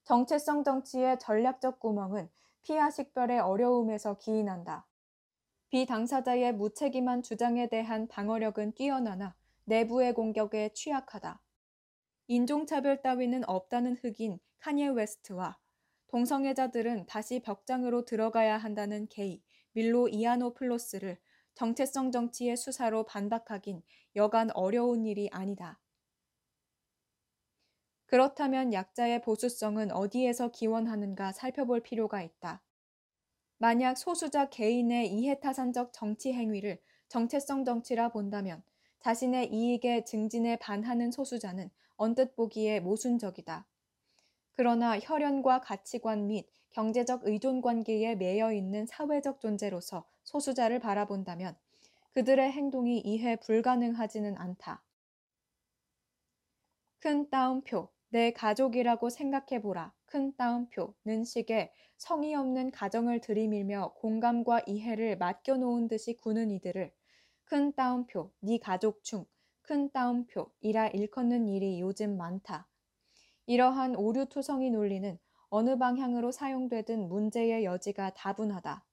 정체성 0.04 0.64
정치의 0.64 1.18
전략적 1.18 1.78
구멍은 1.80 2.30
피하 2.62 2.90
식별의 2.90 3.40
어려움에서 3.40 4.16
기인한다. 4.16 4.86
비당사자의 5.68 6.54
무책임한 6.54 7.22
주장에 7.22 7.68
대한 7.68 8.08
방어력은 8.08 8.72
뛰어나나 8.72 9.36
내부의 9.64 10.14
공격에 10.14 10.70
취약하다. 10.70 11.42
인종차별 12.28 13.02
따위는 13.02 13.46
없다는 13.46 13.96
흑인 14.02 14.40
카니에 14.58 14.88
웨스트와 14.88 15.61
동성애자들은 16.12 17.06
다시 17.06 17.40
벽장으로 17.40 18.04
들어가야 18.04 18.58
한다는 18.58 19.08
게이 19.08 19.42
밀로 19.72 20.08
이아노플로스를 20.08 21.18
정체성 21.54 22.12
정치의 22.12 22.58
수사로 22.58 23.04
반박하긴 23.06 23.82
여간 24.14 24.50
어려운 24.50 25.06
일이 25.06 25.30
아니다. 25.32 25.80
그렇다면 28.04 28.74
약자의 28.74 29.22
보수성은 29.22 29.90
어디에서 29.90 30.50
기원하는가 30.50 31.32
살펴볼 31.32 31.80
필요가 31.82 32.20
있다. 32.20 32.62
만약 33.56 33.96
소수자 33.96 34.50
개인의 34.50 35.10
이해타산적 35.14 35.94
정치 35.94 36.34
행위를 36.34 36.78
정체성 37.08 37.64
정치라 37.64 38.10
본다면 38.10 38.62
자신의 39.00 39.50
이익의 39.50 40.04
증진에 40.04 40.56
반하는 40.56 41.10
소수자는 41.10 41.70
언뜻 41.96 42.36
보기에 42.36 42.80
모순적이다. 42.80 43.66
그러나 44.54 44.98
혈연과 44.98 45.60
가치관 45.60 46.26
및 46.26 46.48
경제적 46.70 47.26
의존 47.26 47.60
관계에 47.60 48.14
매여 48.14 48.52
있는 48.52 48.86
사회적 48.86 49.40
존재로서 49.40 50.06
소수자를 50.24 50.78
바라본다면 50.78 51.56
그들의 52.12 52.52
행동이 52.52 52.98
이해 53.00 53.36
불가능하지는 53.36 54.36
않다. 54.36 54.82
큰 56.98 57.28
따옴표, 57.30 57.88
내 58.10 58.32
가족이라고 58.32 59.10
생각해보라. 59.10 59.92
큰 60.04 60.36
따옴표는 60.36 61.24
식의 61.24 61.72
성의 61.96 62.34
없는 62.34 62.70
가정을 62.70 63.20
들이밀며 63.20 63.94
공감과 63.96 64.62
이해를 64.66 65.16
맡겨놓은 65.16 65.88
듯이 65.88 66.16
구는 66.16 66.50
이들을 66.50 66.92
큰 67.44 67.72
따옴표, 67.72 68.30
네 68.40 68.58
가족 68.58 69.02
중큰 69.02 69.90
따옴표이라 69.92 70.88
일컫는 70.88 71.48
일이 71.48 71.80
요즘 71.80 72.16
많다. 72.16 72.68
이러한 73.46 73.96
오류투성이 73.96 74.70
논리는 74.70 75.18
어느 75.48 75.76
방향으로 75.76 76.30
사용되든 76.30 77.08
문제의 77.08 77.64
여지가 77.64 78.14
다분하다. 78.14 78.84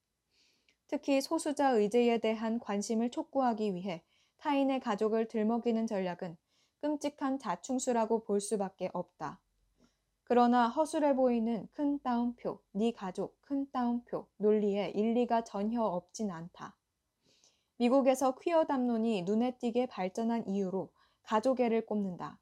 특히 0.88 1.20
소수자 1.20 1.70
의제에 1.70 2.18
대한 2.18 2.58
관심을 2.58 3.10
촉구하기 3.10 3.74
위해 3.74 4.02
타인의 4.38 4.80
가족을 4.80 5.28
들먹이는 5.28 5.86
전략은 5.86 6.36
끔찍한 6.80 7.38
자충수라고 7.38 8.24
볼 8.24 8.40
수밖에 8.40 8.90
없다. 8.92 9.40
그러나 10.24 10.68
허술해 10.68 11.14
보이는 11.14 11.68
큰 11.72 12.00
따옴표, 12.00 12.60
네 12.72 12.90
가족, 12.90 13.40
큰 13.42 13.70
따옴표 13.70 14.26
논리에 14.38 14.90
일리가 14.90 15.44
전혀 15.44 15.80
없진 15.80 16.30
않다. 16.32 16.76
미국에서 17.76 18.34
퀴어 18.34 18.64
담론이 18.64 19.22
눈에 19.22 19.58
띄게 19.58 19.86
발전한 19.86 20.46
이유로 20.48 20.90
가족애를 21.22 21.86
꼽는다. 21.86 22.39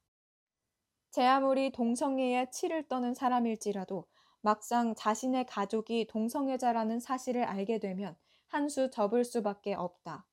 제 1.11 1.23
아무리 1.27 1.71
동성애에 1.71 2.51
치를 2.51 2.89
떠는 2.89 3.13
사람일지라도 3.15 4.07
막상 4.41 4.95
자신의 4.95 5.45
가족이 5.47 6.07
동성애자라는 6.09 6.99
사실을 7.01 7.45
알게 7.45 7.79
되면 7.79 8.17
한 8.47 8.69
수 8.71 8.89
접을 8.91 9.25
수밖에 9.27 9.75
없다. 9.75 10.27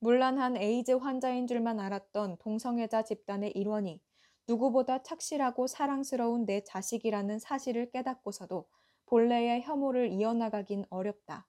물란한 0.00 0.56
에이즈 0.56 0.92
환자인 0.92 1.46
줄만 1.46 1.80
알았던 1.80 2.38
동성애자 2.38 3.04
집단의 3.04 3.52
일원이 3.52 4.02
누구보다 4.48 5.02
착실하고 5.04 5.66
사랑스러운 5.68 6.46
내 6.46 6.62
자식이라는 6.64 7.38
사실을 7.38 7.90
깨닫고서도 7.90 8.66
본래의 9.06 9.62
혐오를 9.62 10.10
이어나가긴 10.12 10.86
어렵다. 10.90 11.48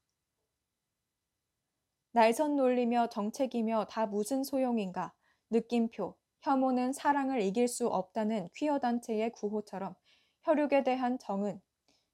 날선 2.12 2.56
놀리며 2.56 3.08
정책이며 3.10 3.86
다 3.90 4.06
무슨 4.06 4.44
소용인가. 4.44 5.16
느낌표, 5.50 6.16
혐오는 6.42 6.94
사랑을 6.94 7.42
이길 7.42 7.68
수 7.68 7.88
없다는 7.88 8.50
퀴어 8.56 8.80
단체의 8.80 9.32
구호처럼 9.32 9.96
혈육에 10.44 10.84
대한 10.84 11.20
정은 11.20 11.62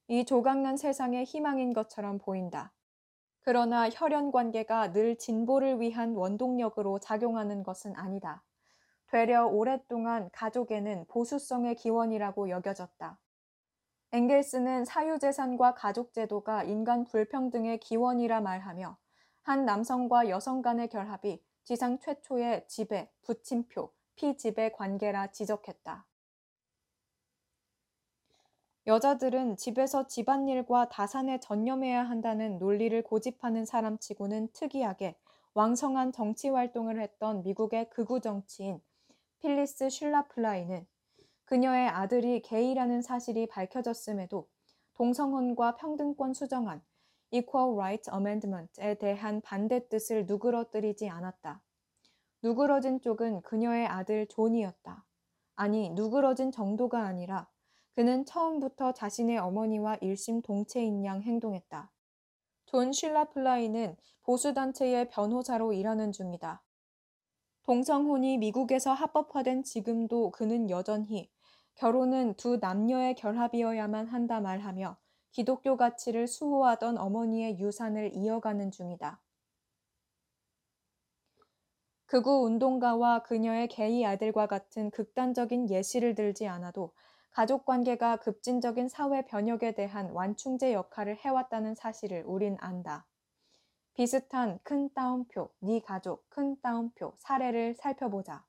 이 0.08 0.26
조각난 0.26 0.78
세상의 0.78 1.26
희망인 1.26 1.74
것처럼 1.74 2.18
보인다. 2.18 2.74
그러나 3.42 3.90
혈연 3.90 4.32
관계가 4.32 4.92
늘 4.92 5.18
진보를 5.18 5.80
위한 5.80 6.16
원동력으로 6.16 7.00
작용하는 7.00 7.62
것은 7.62 7.96
아니다. 7.96 8.44
되려 9.08 9.46
오랫동안 9.46 10.30
가족에는 10.32 11.06
보수성의 11.08 11.76
기원이라고 11.76 12.50
여겨졌다. 12.50 13.20
엥겔스는 14.12 14.86
사유재산과 14.86 15.76
가족제도가 15.76 16.64
인간 16.64 17.06
불평등의 17.06 17.80
기원이라 17.80 18.42
말하며 18.42 18.98
한 19.44 19.66
남성과 19.66 20.30
여성 20.30 20.62
간의 20.62 20.88
결합이 20.90 21.44
지상 21.64 22.00
최초의 22.00 22.66
지배, 22.68 23.12
부침표, 23.22 23.92
피지배 24.16 24.72
관계라 24.72 25.32
지적했다. 25.32 26.06
여자들은 28.88 29.58
집에서 29.58 30.08
집안일과 30.08 30.90
다산에 30.90 31.40
전념해야 31.40 32.04
한다는 32.04 32.60
논리를 32.60 33.02
고집하는 33.02 33.66
사람치고는 33.66 34.50
특이하게 34.54 35.16
왕성한 35.56 36.12
정치 36.12 36.50
활동을 36.50 37.02
했던 37.02 37.42
미국의 37.42 37.90
극우 37.90 38.20
정치인 38.22 38.80
필리스 39.40 39.90
슐라플라이는 39.90 40.86
그녀의 41.46 41.88
아들이 41.88 42.42
게이라는 42.42 43.02
사실이 43.02 43.48
밝혀졌음에도 43.48 44.48
동성혼과 44.94 45.76
평등권 45.78 46.34
수정안 46.34 46.82
Equal 47.32 47.74
Rights 47.74 48.12
Amendment에 48.14 48.96
대한 48.96 49.42
반대 49.42 49.88
뜻을 49.88 50.26
누그러뜨리지 50.26 51.10
않았다. 51.10 51.62
누그러진 52.46 53.02
쪽은 53.02 53.42
그녀의 53.42 53.88
아들 53.88 54.28
존이었다. 54.28 55.04
아니, 55.56 55.90
누그러진 55.90 56.52
정도가 56.52 57.02
아니라 57.02 57.50
그는 57.96 58.24
처음부터 58.24 58.92
자신의 58.92 59.40
어머니와 59.40 59.96
일심 60.02 60.44
동체인 60.44 61.04
양 61.06 61.24
행동했다. 61.24 61.92
존 62.68 62.94
슐래플리는 62.94 63.98
보수단체의 64.22 65.10
변호사로 65.10 65.74
일하는 65.74 66.12
중이다. 66.12 66.64
동성혼이 67.64 68.38
미국에서 68.38 68.94
합법화된 68.94 69.64
지금도 69.64 70.30
그는 70.30 70.70
여전히 70.70 71.32
결혼은 71.74 72.36
두 72.36 72.58
남녀의 72.58 73.16
결합이어야만 73.16 74.06
한다 74.06 74.40
말하며 74.40 74.98
기독교 75.32 75.78
가치를 75.78 76.28
수호하던 76.28 77.00
어머니의 77.00 77.58
유산을 77.58 78.12
이어가는 78.14 78.70
중이다. 78.70 79.25
극우 82.08 82.46
운동가와 82.46 83.24
그녀의 83.24 83.68
게이 83.68 84.06
아들과 84.06 84.48
같은 84.48 84.92
극단적인 84.92 85.70
예시를 85.70 86.14
들지 86.14 86.48
않아도 86.48 86.94
가족 87.32 87.66
관계가 87.66 88.18
급진적인 88.18 88.88
사회 88.88 89.26
변혁에 89.26 89.74
대한 89.74 90.12
완충제 90.12 90.74
역할을 90.74 91.18
해왔다는 91.18 91.76
사실을 91.76 92.24
우린 92.26 92.56
안다. 92.60 93.06
비슷한 93.94 94.60
큰 94.64 94.94
따옴표, 94.94 95.50
네 95.60 95.82
가족, 95.82 96.30
큰 96.30 96.56
따옴표 96.62 97.14
사례를 97.18 97.76
살펴보자. 97.76 98.46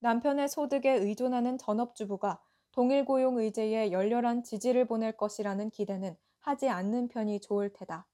남편의 0.00 0.48
소득에 0.48 0.92
의존하는 0.92 1.58
전업주부가 1.58 2.40
동일 2.72 3.04
고용 3.04 3.38
의제에 3.38 3.90
열렬한 3.90 4.44
지지를 4.44 4.86
보낼 4.86 5.16
것이라는 5.16 5.70
기대는 5.70 6.16
하지 6.40 6.68
않는 6.68 7.08
편이 7.08 7.40
좋을 7.40 7.72
테다. 7.72 8.06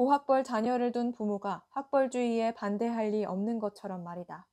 고학벌 0.00 0.44
자녀를 0.44 0.92
둔 0.92 1.12
부모가 1.12 1.62
학벌주의에 1.68 2.54
반대할 2.54 3.10
리 3.10 3.26
없는 3.26 3.58
것처럼 3.58 4.02
말이다. 4.02 4.48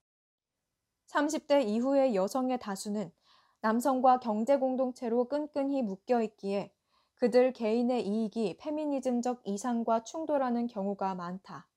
30대 1.07 1.65
이후의 1.65 2.15
여성의 2.15 2.59
다수는 2.59 3.13
남성과 3.61 4.19
경제 4.19 4.57
공동체로 4.57 5.29
끈끈이 5.29 5.83
묶여 5.83 6.21
있기에 6.21 6.73
그들 7.13 7.53
개인의 7.53 8.05
이익이 8.05 8.57
페미니즘적 8.57 9.39
이상과 9.45 10.03
충돌하는 10.03 10.67
경우가 10.67 11.15
많다. 11.15 11.69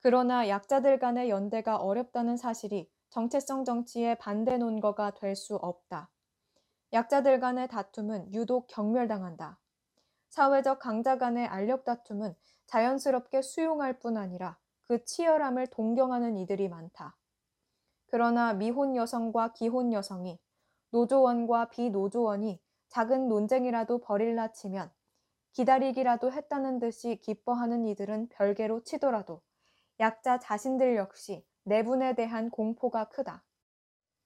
그러나 0.00 0.48
약자들 0.48 0.98
간의 0.98 1.28
연대가 1.28 1.76
어렵다는 1.76 2.38
사실이 2.38 2.90
정체성 3.10 3.66
정치의 3.66 4.16
반대 4.16 4.56
논거가 4.56 5.10
될 5.10 5.36
수 5.36 5.56
없다. 5.56 6.08
약자들 6.94 7.40
간의 7.40 7.68
다툼은 7.68 8.32
유독 8.32 8.68
경멸당한다. 8.68 9.58
사회적 10.38 10.78
강자 10.78 11.18
간의 11.18 11.48
알력 11.48 11.84
다툼은 11.84 12.32
자연스럽게 12.66 13.42
수용할 13.42 13.98
뿐 13.98 14.16
아니라 14.16 14.56
그 14.86 15.04
치열함을 15.04 15.66
동경하는 15.66 16.36
이들이 16.36 16.68
많다. 16.68 17.16
그러나 18.06 18.52
미혼 18.52 18.94
여성과 18.94 19.54
기혼 19.54 19.92
여성이 19.92 20.38
노조원과 20.90 21.70
비노조원이 21.70 22.62
작은 22.86 23.26
논쟁이라도 23.26 23.98
벌일라 23.98 24.52
치면 24.52 24.92
기다리기라도 25.54 26.30
했다는 26.30 26.78
듯이 26.78 27.16
기뻐하는 27.16 27.84
이들은 27.86 28.28
별개로 28.28 28.84
치더라도 28.84 29.42
약자 29.98 30.38
자신들 30.38 30.94
역시 30.94 31.44
내분에 31.64 32.14
대한 32.14 32.50
공포가 32.50 33.08
크다. 33.08 33.42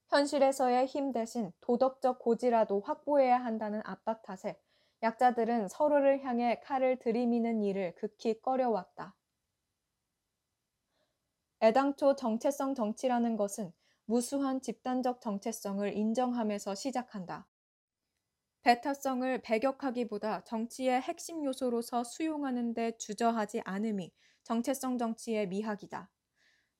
현실에서의 0.09 0.85
힘 0.85 1.12
대신 1.12 1.55
도덕적 1.62 2.18
고지라도 2.18 2.81
확보해야 2.81 3.42
한다는 3.42 3.81
압박 3.87 4.20
탓에 4.20 4.61
약자들은 5.02 5.68
서로를 5.68 6.24
향해 6.24 6.60
칼을 6.60 6.98
들이미는 6.98 7.62
일을 7.62 7.94
극히 7.96 8.40
꺼려왔다. 8.40 9.16
애당초 11.60 12.14
정체성 12.14 12.74
정치라는 12.74 13.36
것은 13.36 13.72
무수한 14.04 14.60
집단적 14.60 15.20
정체성을 15.20 15.96
인정하면서 15.96 16.74
시작한다. 16.74 17.48
배타성을 18.62 19.42
배격하기보다 19.42 20.44
정치의 20.44 21.00
핵심 21.00 21.44
요소로서 21.44 22.04
수용하는 22.04 22.74
데 22.74 22.96
주저하지 22.96 23.62
않음이 23.64 24.12
정체성 24.44 24.98
정치의 24.98 25.48
미학이다. 25.48 26.10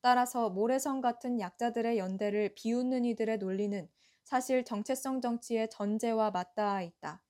따라서 0.00 0.48
모래성 0.50 1.00
같은 1.00 1.40
약자들의 1.40 1.98
연대를 1.98 2.54
비웃는 2.54 3.04
이들의 3.04 3.38
논리는 3.38 3.88
사실 4.22 4.64
정체성 4.64 5.20
정치의 5.20 5.70
전제와 5.70 6.30
맞닿아 6.30 6.82
있다. 6.82 7.22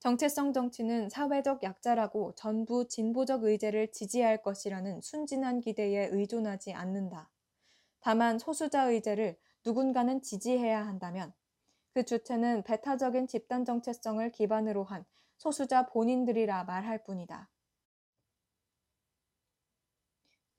정체성 0.00 0.54
정치는 0.54 1.10
사회적 1.10 1.62
약자라고 1.62 2.34
전부 2.34 2.88
진보적 2.88 3.44
의제를 3.44 3.92
지지할 3.92 4.42
것이라는 4.42 5.02
순진한 5.02 5.60
기대에 5.60 6.06
의존하지 6.06 6.72
않는다. 6.72 7.30
다만 8.00 8.38
소수자 8.38 8.84
의제를 8.84 9.38
누군가는 9.64 10.22
지지해야 10.22 10.86
한다면 10.86 11.34
그 11.92 12.06
주체는 12.06 12.62
배타적인 12.62 13.26
집단 13.26 13.66
정체성을 13.66 14.32
기반으로 14.32 14.84
한 14.84 15.04
소수자 15.36 15.84
본인들이라 15.84 16.64
말할 16.64 17.04
뿐이다. 17.04 17.50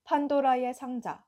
판도라의 0.03 0.75
상자 0.75 1.25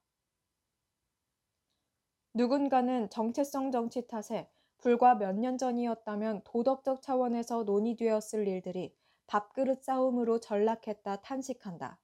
누군가는 2.36 3.10
정체성 3.10 3.72
정치 3.72 4.06
탓에 4.06 4.53
불과 4.84 5.16
몇 5.16 5.32
년 5.38 5.58
전이었다면 5.58 6.42
도덕적 6.44 7.02
차원에서 7.02 7.64
논의되었을 7.64 8.46
일들이 8.46 8.94
밥그릇 9.28 9.82
싸움으로 9.82 10.42
전락했다 10.42 11.22
탄식한다. 11.22 12.02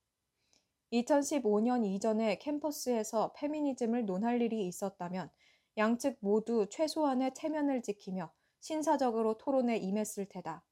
2015년 0.94 1.86
이전에 1.86 2.38
캠퍼스에서 2.38 3.34
페미니즘을 3.34 4.06
논할 4.06 4.42
일이 4.42 4.66
있었다면 4.66 5.30
양측 5.76 6.20
모두 6.22 6.68
최소한의 6.70 7.34
체면을 7.34 7.82
지키며 7.82 8.32
신사적으로 8.62 9.38
토론에 9.38 9.76
임했을 9.76 10.28
테다. 10.28 10.64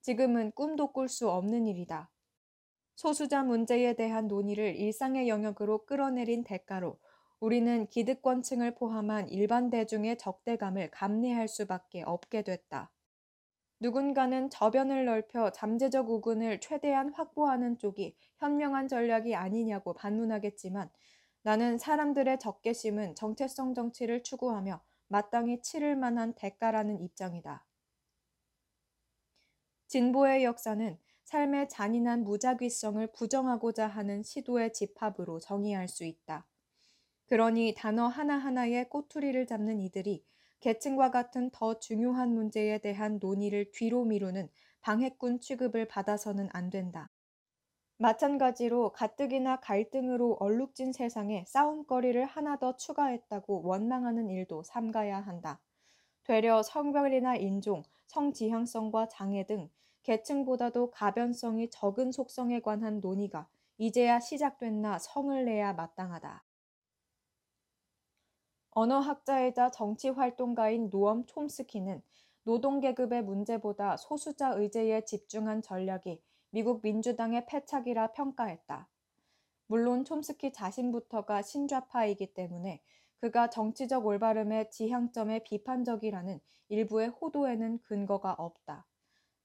지금은 0.00 0.50
꿈도 0.56 0.92
꿀 0.92 1.08
수 1.08 1.30
없는 1.30 1.68
일이다. 1.68 2.10
소수자 2.96 3.44
문제에 3.44 3.94
대한 3.94 4.26
논의를 4.26 4.74
일상의 4.74 5.28
영역으로 5.28 5.84
끌어내린 5.86 6.42
대가로 6.42 6.98
우리는 7.42 7.88
기득권층을 7.88 8.76
포함한 8.76 9.28
일반 9.30 9.68
대중의 9.68 10.16
적대감을 10.16 10.92
감내할 10.92 11.48
수밖에 11.48 12.04
없게 12.04 12.42
됐다. 12.42 12.92
누군가는 13.80 14.48
저변을 14.48 15.06
넓혀 15.06 15.50
잠재적 15.50 16.08
우군을 16.08 16.60
최대한 16.60 17.12
확보하는 17.12 17.78
쪽이 17.78 18.14
현명한 18.36 18.86
전략이 18.86 19.34
아니냐고 19.34 19.92
반문하겠지만 19.92 20.88
나는 21.42 21.78
사람들의 21.78 22.38
적개심은 22.38 23.16
정체성 23.16 23.74
정치를 23.74 24.22
추구하며 24.22 24.80
마땅히 25.08 25.60
치를 25.62 25.96
만한 25.96 26.34
대가라는 26.34 27.00
입장이다. 27.00 27.66
진보의 29.88 30.44
역사는 30.44 30.96
삶의 31.24 31.68
잔인한 31.70 32.22
무작위성을 32.22 33.04
부정하고자 33.08 33.88
하는 33.88 34.22
시도의 34.22 34.72
집합으로 34.72 35.40
정의할 35.40 35.88
수 35.88 36.04
있다. 36.04 36.46
그러니 37.32 37.72
단어 37.74 38.08
하나하나에 38.08 38.84
꼬투리를 38.90 39.46
잡는 39.46 39.80
이들이 39.80 40.22
계층과 40.60 41.10
같은 41.10 41.48
더 41.50 41.78
중요한 41.78 42.34
문제에 42.34 42.76
대한 42.76 43.18
논의를 43.22 43.70
뒤로 43.72 44.04
미루는 44.04 44.50
방해꾼 44.82 45.40
취급을 45.40 45.88
받아서는 45.88 46.50
안 46.52 46.68
된다. 46.68 47.08
마찬가지로 47.96 48.92
가뜩이나 48.92 49.60
갈등으로 49.60 50.36
얼룩진 50.40 50.92
세상에 50.92 51.46
싸움거리를 51.46 52.22
하나 52.26 52.58
더 52.58 52.76
추가했다고 52.76 53.62
원망하는 53.62 54.28
일도 54.28 54.62
삼가야 54.64 55.18
한다. 55.18 55.58
되려 56.24 56.62
성별이나 56.62 57.36
인종, 57.36 57.82
성지향성과 58.08 59.08
장애 59.08 59.46
등 59.46 59.70
계층보다도 60.02 60.90
가변성이 60.90 61.70
적은 61.70 62.12
속성에 62.12 62.60
관한 62.60 63.00
논의가 63.00 63.48
이제야 63.78 64.20
시작됐나 64.20 64.98
성을 64.98 65.42
내야 65.46 65.72
마땅하다. 65.72 66.44
언어학자이자 68.74 69.70
정치활동가인 69.70 70.88
노엄 70.88 71.26
촘스키는 71.26 72.00
노동계급의 72.44 73.22
문제보다 73.22 73.98
소수자 73.98 74.54
의제에 74.54 75.04
집중한 75.04 75.60
전략이 75.60 76.22
미국 76.48 76.80
민주당의 76.82 77.44
패착이라 77.44 78.12
평가했다. 78.12 78.88
물론 79.66 80.06
촘스키 80.06 80.54
자신부터가 80.54 81.42
신좌파이기 81.42 82.32
때문에 82.32 82.80
그가 83.18 83.50
정치적 83.50 84.06
올바름의 84.06 84.70
지향점에 84.70 85.40
비판적이라는 85.40 86.40
일부의 86.70 87.08
호도에는 87.08 87.78
근거가 87.82 88.32
없다. 88.32 88.86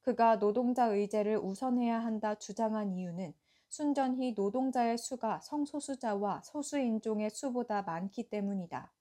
그가 0.03 0.39
노동자 0.39 0.85
의제를 0.85 1.37
우선해야 1.37 1.99
한다 1.99 2.35
주장한 2.35 2.93
이유는 2.93 3.33
순전히 3.67 4.31
노동자의 4.31 4.97
수가 4.97 5.41
성소수자와 5.41 6.43
소수인종의 6.45 7.29
수보다 7.29 7.81
많기 7.81 8.29
때문이다. 8.29 8.93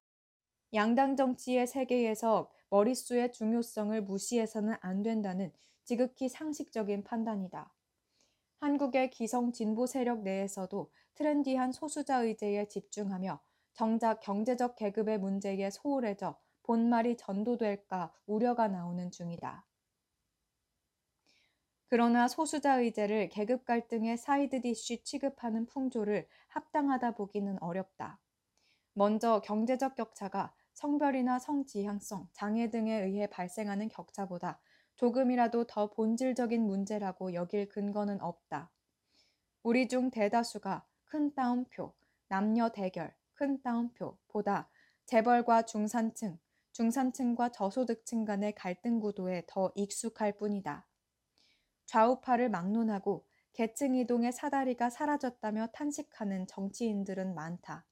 양당 0.76 1.16
정치의 1.16 1.66
세계에서 1.66 2.50
머릿수의 2.68 3.32
중요성을 3.32 4.02
무시해서는 4.02 4.74
안 4.82 5.02
된다는 5.02 5.50
지극히 5.84 6.28
상식적인 6.28 7.02
판단이다. 7.02 7.72
한국의 8.60 9.08
기성 9.10 9.52
진보 9.52 9.86
세력 9.86 10.20
내에서도 10.20 10.90
트렌디한 11.14 11.72
소수자 11.72 12.18
의제에 12.18 12.68
집중하며 12.68 13.40
정작 13.72 14.20
경제적 14.20 14.76
계급의 14.76 15.18
문제에 15.18 15.70
소홀해져 15.70 16.36
본말이 16.62 17.16
전도될까 17.16 18.12
우려가 18.26 18.68
나오는 18.68 19.10
중이다. 19.10 19.64
그러나 21.88 22.28
소수자 22.28 22.80
의제를 22.80 23.30
계급 23.30 23.64
갈등의 23.64 24.18
side 24.18 24.60
dish 24.60 25.02
취급하는 25.04 25.64
풍조를 25.64 26.28
합당하다 26.48 27.12
보기는 27.12 27.62
어렵다. 27.62 28.18
먼저 28.92 29.40
경제적 29.44 29.94
격차가 29.94 30.54
성별이나 30.76 31.38
성지향성, 31.38 32.28
장애 32.34 32.68
등에 32.68 33.02
의해 33.02 33.26
발생하는 33.28 33.88
격차보다 33.88 34.60
조금이라도 34.96 35.66
더 35.66 35.88
본질적인 35.88 36.66
문제라고 36.66 37.32
여길 37.32 37.70
근거는 37.70 38.20
없다. 38.20 38.70
우리 39.62 39.88
중 39.88 40.10
대다수가 40.10 40.86
큰 41.06 41.34
따옴표, 41.34 41.94
남녀 42.28 42.68
대결, 42.68 43.14
큰 43.32 43.62
따옴표보다 43.62 44.68
재벌과 45.06 45.62
중산층, 45.62 46.38
중산층과 46.72 47.52
저소득층 47.52 48.26
간의 48.26 48.54
갈등 48.54 49.00
구도에 49.00 49.44
더 49.46 49.72
익숙할 49.76 50.36
뿐이다. 50.36 50.86
좌우파를 51.86 52.50
막론하고 52.50 53.24
계층 53.54 53.94
이동의 53.94 54.30
사다리가 54.30 54.90
사라졌다며 54.90 55.68
탄식하는 55.72 56.46
정치인들은 56.46 57.34
많다. 57.34 57.86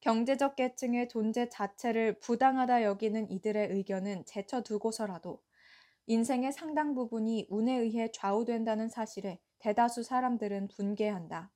경제적 0.00 0.54
계층의 0.54 1.08
존재 1.08 1.48
자체를 1.48 2.20
부당하다 2.20 2.84
여기는 2.84 3.30
이들의 3.30 3.72
의견은 3.72 4.24
제쳐두고서라도 4.26 5.42
인생의 6.06 6.52
상당 6.52 6.94
부분이 6.94 7.48
운에 7.50 7.76
의해 7.78 8.10
좌우된다는 8.12 8.88
사실에 8.88 9.40
대다수 9.58 10.04
사람들은 10.04 10.68
분개한다. 10.68 11.50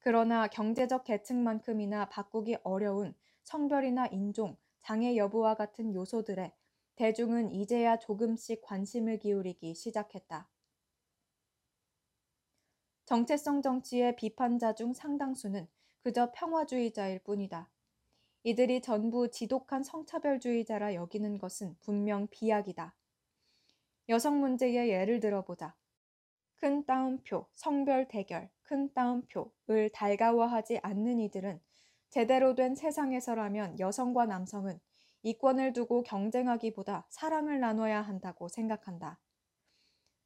그러나 0.00 0.48
경제적 0.48 1.04
계층만큼이나 1.04 2.08
바꾸기 2.08 2.58
어려운 2.64 3.14
성별이나 3.44 4.08
인종, 4.08 4.56
장애 4.82 5.16
여부와 5.16 5.54
같은 5.54 5.94
요소들에 5.94 6.52
대중은 6.96 7.52
이제야 7.52 7.98
조금씩 7.98 8.60
관심을 8.62 9.18
기울이기 9.18 9.74
시작했다. 9.74 10.48
정체성 13.04 13.62
정치의 13.62 14.16
비판자 14.16 14.74
중 14.74 14.92
상당수는 14.92 15.68
그저 16.06 16.30
평화주의자일 16.30 17.18
뿐이다. 17.24 17.68
이들이 18.44 18.80
전부 18.80 19.28
지독한 19.28 19.82
성차별주의자라 19.82 20.94
여기는 20.94 21.36
것은 21.36 21.76
분명 21.80 22.28
비약이다. 22.28 22.94
여성 24.10 24.38
문제의 24.38 24.88
예를 24.88 25.18
들어보자. 25.18 25.74
큰 26.54 26.84
따옴표, 26.86 27.48
성별 27.56 28.06
대결, 28.06 28.48
큰 28.62 28.94
따옴표를 28.94 29.90
달가워하지 29.92 30.78
않는 30.80 31.18
이들은 31.18 31.60
제대로 32.10 32.54
된 32.54 32.76
세상에서라면 32.76 33.80
여성과 33.80 34.26
남성은 34.26 34.78
이권을 35.24 35.72
두고 35.72 36.04
경쟁하기보다 36.04 37.08
사랑을 37.10 37.58
나눠야 37.58 38.00
한다고 38.00 38.46
생각한다. 38.46 39.18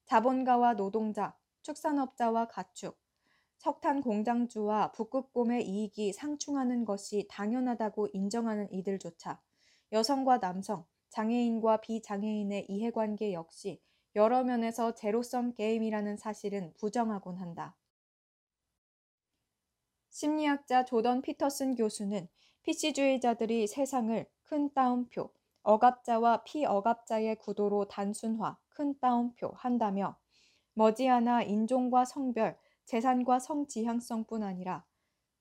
자본가와 0.04 0.74
노동자, 0.74 1.34
축산업자와 1.62 2.48
가축, 2.48 2.99
석탄 3.60 4.00
공장주와 4.00 4.92
북극곰의 4.92 5.68
이익이 5.68 6.14
상충하는 6.14 6.86
것이 6.86 7.28
당연하다고 7.28 8.08
인정하는 8.14 8.72
이들조차 8.72 9.38
여성과 9.92 10.40
남성, 10.40 10.86
장애인과 11.10 11.82
비장애인의 11.82 12.70
이해관계 12.70 13.34
역시 13.34 13.82
여러 14.16 14.44
면에서 14.44 14.94
제로섬 14.94 15.52
게임이라는 15.52 16.16
사실은 16.16 16.72
부정하곤 16.78 17.36
한다. 17.36 17.76
심리학자 20.08 20.86
조던 20.86 21.20
피터슨 21.20 21.74
교수는 21.74 22.28
PC주의자들이 22.62 23.66
세상을 23.66 24.26
큰 24.42 24.72
따옴표, 24.72 25.34
억압자와 25.64 26.44
피억압자의 26.44 27.36
구도로 27.36 27.88
단순화, 27.88 28.56
큰 28.70 28.98
따옴표 29.00 29.52
한다며 29.54 30.16
머지않아 30.72 31.42
인종과 31.42 32.06
성별, 32.06 32.58
재산과 32.90 33.38
성 33.38 33.68
지향성뿐 33.68 34.42
아니라 34.42 34.84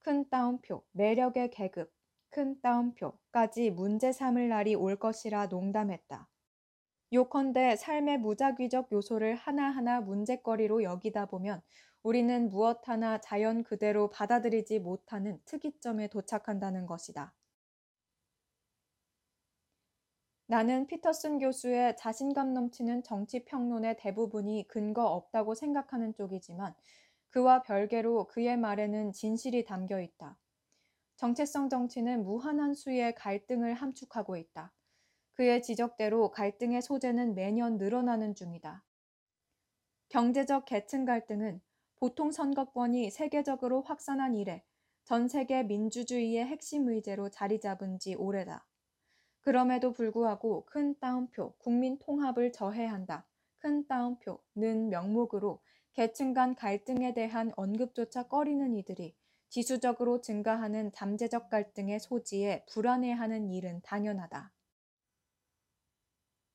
큰 0.02 0.30
따옴표, 0.30 0.84
매력의 0.92 1.50
계급, 1.50 1.92
큰 2.30 2.62
따옴표까지 2.62 3.72
문제 3.72 4.12
삼을 4.12 4.50
날이 4.50 4.76
올 4.76 4.98
것이라 4.98 5.48
농담했다. 5.48 6.30
요컨대 7.12 7.76
삶의 7.76 8.20
무작위적 8.20 8.92
요소를 8.92 9.34
하나하나 9.34 10.00
문제거리로 10.00 10.84
여기다 10.84 11.26
보면 11.26 11.64
우리는 12.04 12.52
무엇 12.52 12.88
하나 12.88 13.20
자연 13.20 13.64
그대로 13.64 14.12
받아들이지 14.12 14.78
못하는 14.78 15.42
특이점에 15.46 16.08
도착한다는 16.10 16.86
것이다. 16.86 17.34
나는 20.46 20.86
피터슨 20.86 21.40
교수의 21.40 21.98
자신감 21.98 22.54
넘치는 22.54 23.02
정치 23.02 23.44
평론의 23.44 23.98
대부분이 23.98 24.68
근거 24.68 25.08
없다고 25.08 25.56
생각하는 25.56 26.14
쪽이지만 26.14 26.76
그와 27.30 27.62
별개로 27.63 28.28
그의 28.28 28.58
말에는 28.58 29.12
진실이 29.12 29.65
담겨 29.65 30.02
있다. 30.02 30.38
정체성 31.18 31.70
정치는 31.70 32.24
무한한 32.24 32.74
수의 32.74 33.13
갈등을 33.15 33.74
함축하고 33.74 34.38
있다. 34.38 34.74
그의 35.34 35.62
지적대로 35.62 36.32
갈등의 36.32 36.82
소재는 36.82 37.36
매년 37.36 37.78
늘어나는 37.78 38.36
중이다. 38.36 38.84
경제적 40.10 40.65
계층 40.65 41.06
갈등은 41.06 41.62
보통 41.98 42.32
선거권이 42.32 43.12
세계적으로 43.12 43.82
확산한 43.82 44.36
이래 44.36 44.63
전 45.04 45.28
세계 45.28 45.63
민주주의의 45.63 46.46
핵심 46.46 46.88
의제로 46.88 47.30
자리 47.30 47.60
잡은 47.60 48.00
지 48.00 48.15
오래다. 48.15 48.65
그럼에도 49.42 49.92
불구하고 49.94 50.65
큰 50.65 50.98
따옴표 51.00 51.54
국민 51.58 52.00
통합을 52.00 52.52
저해한다. 52.52 53.28
큰 53.58 53.86
따옴표는 53.88 54.89
명목으로 54.89 55.62
계층 55.93 56.34
간 56.34 56.56
갈등에 56.56 57.13
대한 57.13 57.52
언급조차 57.56 58.23
꺼리는 58.23 58.75
이들이 58.75 59.15
지수적으로 59.49 60.21
증가하는 60.21 60.91
잠재적 60.93 61.49
갈등의 61.49 61.99
소지에 61.99 62.65
불안해하는 62.69 63.49
일은 63.49 63.82
당연하다. 63.84 64.54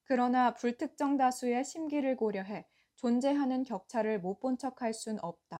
그러나 0.04 0.54
불특정 0.54 1.16
다수의 1.16 1.64
심기를 1.64 2.16
고려해 2.16 2.66
존재하는 2.96 3.64
격차를 3.64 4.20
못 4.20 4.40
본 4.40 4.56
척할 4.58 4.94
순 4.94 5.18
없다. 5.20 5.56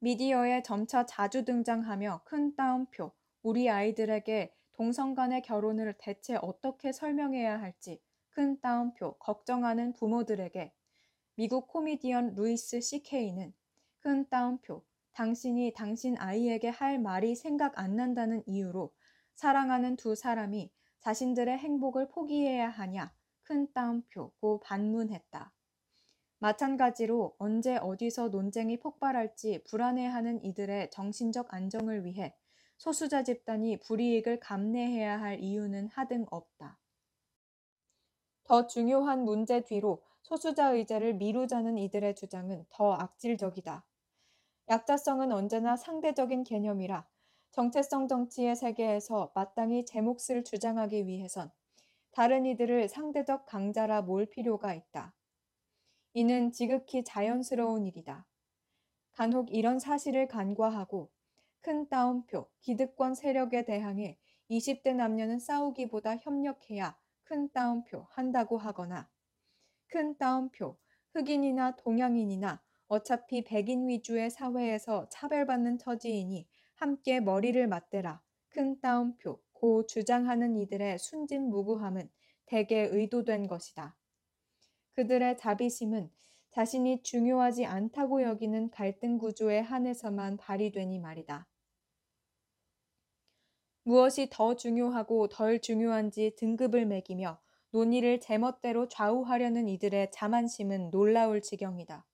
미디어에 0.00 0.62
점차 0.62 1.06
자주 1.06 1.44
등장하며 1.44 2.22
큰 2.24 2.54
따옴표, 2.56 3.12
우리 3.42 3.70
아이들에게 3.70 4.54
동성 4.72 5.14
간의 5.14 5.42
결혼을 5.42 5.94
대체 5.98 6.36
어떻게 6.42 6.92
설명해야 6.92 7.60
할지 7.60 8.00
큰 8.30 8.60
따옴표 8.60 9.16
걱정하는 9.18 9.92
부모들에게 9.94 10.72
미국 11.36 11.66
코미디언 11.66 12.36
루이스 12.36 12.80
CK는 12.80 13.52
큰 13.98 14.28
따옴표 14.28 14.84
당신이 15.14 15.72
당신 15.74 16.16
아이에게 16.16 16.68
할 16.68 17.00
말이 17.00 17.34
생각 17.34 17.76
안 17.76 17.96
난다는 17.96 18.44
이유로 18.46 18.92
사랑하는 19.34 19.96
두 19.96 20.14
사람이 20.14 20.70
자신들의 21.00 21.58
행복을 21.58 22.06
포기해야 22.08 22.68
하냐 22.68 23.12
큰 23.42 23.72
따옴표고 23.72 24.60
반문했다. 24.60 25.52
마찬가지로 26.38 27.34
언제 27.38 27.78
어디서 27.78 28.28
논쟁이 28.28 28.78
폭발할지 28.78 29.64
불안해하는 29.64 30.44
이들의 30.44 30.92
정신적 30.92 31.52
안정을 31.52 32.04
위해 32.04 32.36
소수자 32.76 33.24
집단이 33.24 33.80
불이익을 33.80 34.38
감내해야 34.38 35.20
할 35.20 35.40
이유는 35.40 35.88
하등 35.88 36.26
없다. 36.30 36.78
더 38.44 38.66
중요한 38.68 39.24
문제 39.24 39.62
뒤로 39.62 40.02
소수자 40.24 40.70
의제를 40.70 41.14
미루자는 41.14 41.76
이들의 41.76 42.14
주장은 42.16 42.64
더 42.70 42.94
악질적이다. 42.94 43.84
약자성은 44.70 45.32
언제나 45.32 45.76
상대적인 45.76 46.44
개념이라 46.44 47.06
정체성 47.50 48.08
정치의 48.08 48.56
세계에서 48.56 49.32
마땅히 49.34 49.84
제 49.84 50.00
몫을 50.00 50.42
주장하기 50.42 51.06
위해선 51.06 51.52
다른 52.10 52.46
이들을 52.46 52.88
상대적 52.88 53.44
강자라 53.44 54.00
몰 54.00 54.24
필요가 54.24 54.72
있다. 54.72 55.14
이는 56.14 56.52
지극히 56.52 57.04
자연스러운 57.04 57.84
일이다. 57.84 58.26
간혹 59.12 59.52
이런 59.52 59.78
사실을 59.78 60.26
간과하고 60.26 61.10
큰 61.60 61.86
따옴표, 61.90 62.48
기득권 62.60 63.14
세력에 63.14 63.66
대항해 63.66 64.18
20대 64.50 64.94
남녀는 64.94 65.38
싸우기보다 65.38 66.16
협력해야 66.16 66.98
큰 67.24 67.52
따옴표 67.52 68.06
한다고 68.10 68.56
하거나 68.56 69.10
큰 69.94 70.18
따옴표, 70.18 70.76
흑인이나 71.12 71.76
동양인이나 71.76 72.60
어차피 72.88 73.44
백인 73.44 73.86
위주의 73.86 74.28
사회에서 74.28 75.08
차별받는 75.08 75.78
처지이니 75.78 76.48
함께 76.74 77.20
머리를 77.20 77.64
맞대라. 77.68 78.20
큰 78.48 78.80
따옴표, 78.80 79.40
고 79.52 79.86
주장하는 79.86 80.56
이들의 80.56 80.98
순진무구함은 80.98 82.10
대개 82.44 82.80
의도된 82.90 83.46
것이다. 83.46 83.96
그들의 84.94 85.38
자비심은 85.38 86.10
자신이 86.50 87.04
중요하지 87.04 87.64
않다고 87.64 88.24
여기는 88.24 88.70
갈등 88.70 89.16
구조에 89.16 89.60
한해서만 89.60 90.38
발휘되니 90.38 90.98
말이다. 90.98 91.46
무엇이 93.84 94.26
더 94.28 94.56
중요하고 94.56 95.28
덜 95.28 95.60
중요한지 95.60 96.34
등급을 96.34 96.84
매기며 96.84 97.43
논의를 97.74 98.20
제멋대로 98.20 98.86
좌우하려는 98.86 99.66
이들의 99.66 100.12
자만심은 100.12 100.92
놀라울 100.92 101.42
지경이다. 101.42 102.06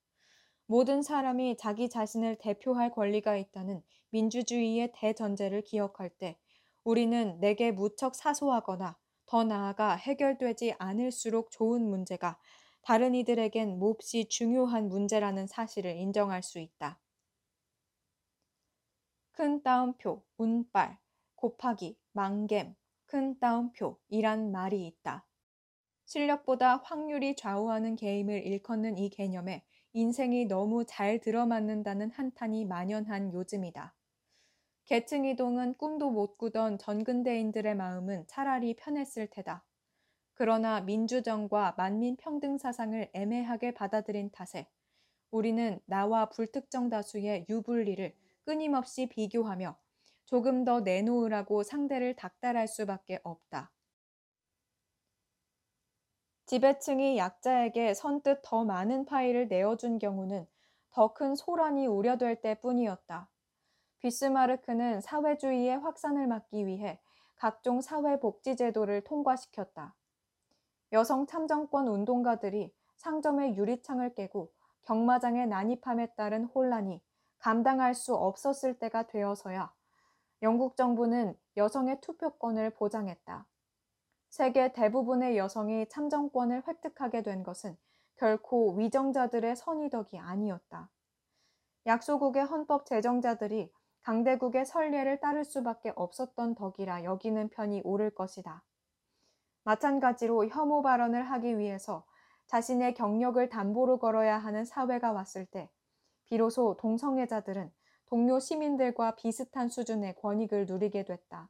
모든 0.65 1.03
사람이 1.03 1.59
자기 1.59 1.91
자신을 1.91 2.37
대표할 2.37 2.91
권리가 2.91 3.37
있다는 3.37 3.83
민주주의의 4.09 4.91
대전제를 4.95 5.61
기억할 5.61 6.09
때 6.09 6.39
우리는 6.83 7.39
내게 7.41 7.73
무척 7.73 8.15
사소하거나 8.15 8.97
더 9.27 9.45
나아가 9.45 9.97
해결되지 9.97 10.77
않을수록 10.79 11.51
좋은 11.51 11.83
문제가 11.91 12.39
다른 12.81 13.15
이들에겐 13.15 13.79
몹시 13.79 14.31
중요한 14.31 14.89
문제라는 14.89 15.47
사실을 15.47 15.95
인정할 15.95 16.43
수 16.43 16.59
있다. 16.59 16.99
큰 19.33 19.63
따옴표, 19.63 20.25
운빨, 20.39 20.99
곱하기, 21.35 21.99
망겜, 22.13 22.75
큰 23.05 23.39
따옴표이란 23.39 24.53
말이 24.53 24.87
있다. 24.87 25.27
실력보다 26.11 26.79
확률이 26.79 27.37
좌우하는 27.37 27.95
게임을 27.95 28.45
일컫는 28.45 28.99
이 28.99 29.11
개념에 29.11 29.63
인생이 29.93 30.47
너무 30.47 30.85
잘 30.85 31.21
들어맞는다는 31.21 32.11
한탄이 32.11 32.65
만연한 32.65 33.33
요즘이다. 33.33 33.95
계층 34.87 35.25
이동은 35.25 35.75
꿈도 35.75 36.11
못 36.11 36.37
꾸던 36.37 36.79
전근대인들의 36.79 37.77
마음은 37.77 38.27
차라리 38.27 38.75
편했을 38.75 39.29
테다. 39.29 39.65
그러나 40.35 40.81
민주정과 40.81 41.75
만민 41.79 42.17
평등 42.17 42.59
사상을 42.59 43.09
애매하게 43.13 43.75
받아들인 43.75 44.33
탓에 44.33 44.67
우리는 45.31 45.79
나와 45.87 46.29
불특정 46.29 46.89
다수의 46.89 47.47
유불리를 47.49 48.17
끊임없이 48.43 49.07
비교하며 49.07 49.79
조금 50.25 50.65
더 50.65 50.81
내놓으라고 50.81 51.63
상대를 51.63 52.17
닥달할 52.17 52.67
수밖에 52.67 53.21
없다. 53.23 53.71
지배층이 56.51 57.17
약자에게 57.17 57.95
선뜻 57.95 58.41
더 58.43 58.65
많은 58.65 59.05
파일을 59.05 59.47
내어준 59.47 60.01
경우는 60.01 60.49
더 60.91 61.15
큰 61.15 61.37
소란이 61.37 61.87
우려될 61.87 62.43
때 62.43 62.57
뿐이었다. 62.57 63.31
비스마르크는 64.01 65.01
사회주의의 65.01 65.79
확산을 65.79 66.27
막기 66.27 66.67
위해 66.67 66.99
각종 67.37 67.81
사회복지제도를 67.81 69.03
통과시켰다. 69.03 69.95
여성 70.91 71.29
참정권 71.29 71.87
운동가들이 71.87 72.75
상점의 72.97 73.57
유리창을 73.57 74.17
깨고 74.17 74.51
경마장에 74.83 75.47
난입함에 75.47 76.15
따른 76.17 76.47
혼란이 76.47 77.01
감당할 77.39 77.95
수 77.95 78.17
없었을 78.17 78.77
때가 78.77 79.05
되어서야 79.05 79.73
영국 80.43 80.77
정부는 80.77 81.39
여성의 81.57 82.01
투표권을 82.01 82.71
보장했다. 82.71 83.47
세계 84.31 84.73
대부분의 84.73 85.37
여성이 85.37 85.89
참정권을 85.89 86.63
획득하게 86.67 87.23
된 87.23 87.43
것은 87.43 87.77
결코 88.17 88.75
위정자들의 88.75 89.57
선의덕이 89.57 90.19
아니었다. 90.19 90.89
약소국의 91.87 92.45
헌법 92.45 92.87
제정자들이 92.87 93.73
강대국의 94.03 94.65
선례를 94.67 95.19
따를 95.21 95.45
수밖에 95.45 95.93
없었던 95.97 96.55
덕이라 96.55 97.05
여기는 97.05 97.49
편이 97.49 97.83
옳을 97.85 98.11
것이다. 98.15 98.63
마찬가지로 99.65 100.47
혐오 100.47 100.83
발언을 100.83 101.25
하기 101.25 101.59
위해서 101.59 102.07
자신의 102.47 102.95
경력을 102.95 103.49
담보로 103.49 103.99
걸어야 103.99 104.39
하는 104.39 104.65
사회가 104.65 105.13
왔을 105.13 105.45
때 105.45 105.69
비로소 106.25 106.77
동성애자들은 106.79 107.73
동료 108.07 108.39
시민들과 108.39 109.17
비슷한 109.17 109.69
수준의 109.69 110.17
권익을 110.17 110.67
누리게 110.67 111.05
됐다. 111.05 111.49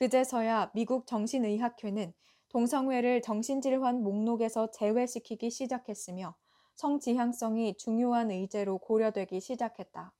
그제서야 0.00 0.72
미국 0.74 1.06
정신의학회는 1.06 2.12
동성애를 2.48 3.22
정신질환 3.22 4.02
목록에서 4.02 4.72
제외시키기 4.72 5.48
시작했으며 5.50 6.34
성지향성이 6.74 7.76
중요한 7.76 8.32
의제로 8.32 8.78
고려되기 8.78 9.40
시작했다. 9.40 10.12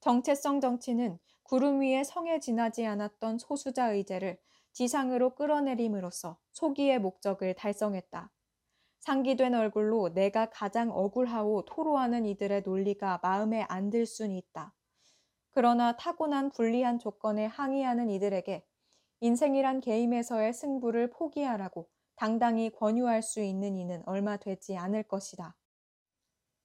정체성 0.00 0.62
정치는 0.62 1.18
구름 1.42 1.82
위에 1.82 2.02
성에 2.02 2.40
지나지 2.40 2.86
않았던 2.86 3.38
소수자 3.38 3.92
의제를 3.92 4.38
지상으로 4.72 5.34
끌어내림으로써 5.34 6.38
소기의 6.52 6.98
목적을 6.98 7.54
달성했다. 7.54 8.32
상기된 9.00 9.54
얼굴로 9.54 10.14
내가 10.14 10.50
가장 10.50 10.90
억울하고 10.90 11.64
토로하는 11.66 12.26
이들의 12.26 12.62
논리가 12.62 13.20
마음에 13.22 13.62
안 13.68 13.90
들 13.90 14.06
순 14.06 14.32
있다. 14.32 14.74
그러나 15.56 15.96
타고난 15.96 16.50
불리한 16.50 16.98
조건에 16.98 17.46
항의하는 17.46 18.10
이들에게 18.10 18.62
인생이란 19.20 19.80
게임에서의 19.80 20.52
승부를 20.52 21.08
포기하라고 21.08 21.88
당당히 22.14 22.68
권유할 22.68 23.22
수 23.22 23.40
있는 23.40 23.78
이는 23.78 24.02
얼마 24.04 24.36
되지 24.36 24.76
않을 24.76 25.04
것이다. 25.04 25.56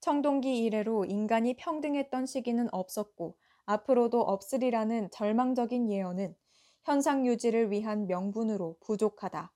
청동기 0.00 0.62
이래로 0.62 1.06
인간이 1.06 1.56
평등했던 1.56 2.26
시기는 2.26 2.68
없었고 2.70 3.38
앞으로도 3.64 4.20
없으리라는 4.20 5.08
절망적인 5.10 5.88
예언은 5.90 6.36
현상 6.84 7.24
유지를 7.24 7.70
위한 7.70 8.06
명분으로 8.06 8.76
부족하다. 8.80 9.54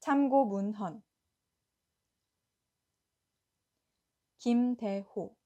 참고 0.00 0.44
문헌 0.44 1.02
김대호 4.36 5.39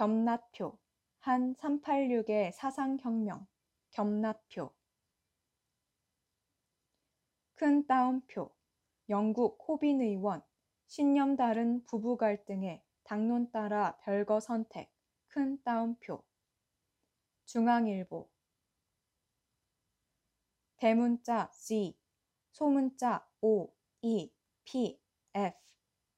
겸나표 0.00 0.78
한 1.18 1.54
386의 1.56 2.52
사상혁명 2.52 3.46
겸나표 3.90 4.72
큰 7.54 7.86
따옴표 7.86 8.50
영국 9.10 9.62
호빈 9.68 10.00
의원 10.00 10.42
신념 10.86 11.36
다른 11.36 11.84
부부 11.84 12.16
갈등에 12.16 12.82
당론 13.02 13.50
따라 13.50 13.98
별거 13.98 14.40
선택, 14.40 14.90
큰 15.26 15.62
따옴표. 15.64 16.24
중앙일보. 17.44 18.30
대문자 20.76 21.50
C, 21.52 21.94
소문자 22.52 23.28
O, 23.42 23.70
E, 24.00 24.32
P, 24.64 24.98
F, 25.34 25.58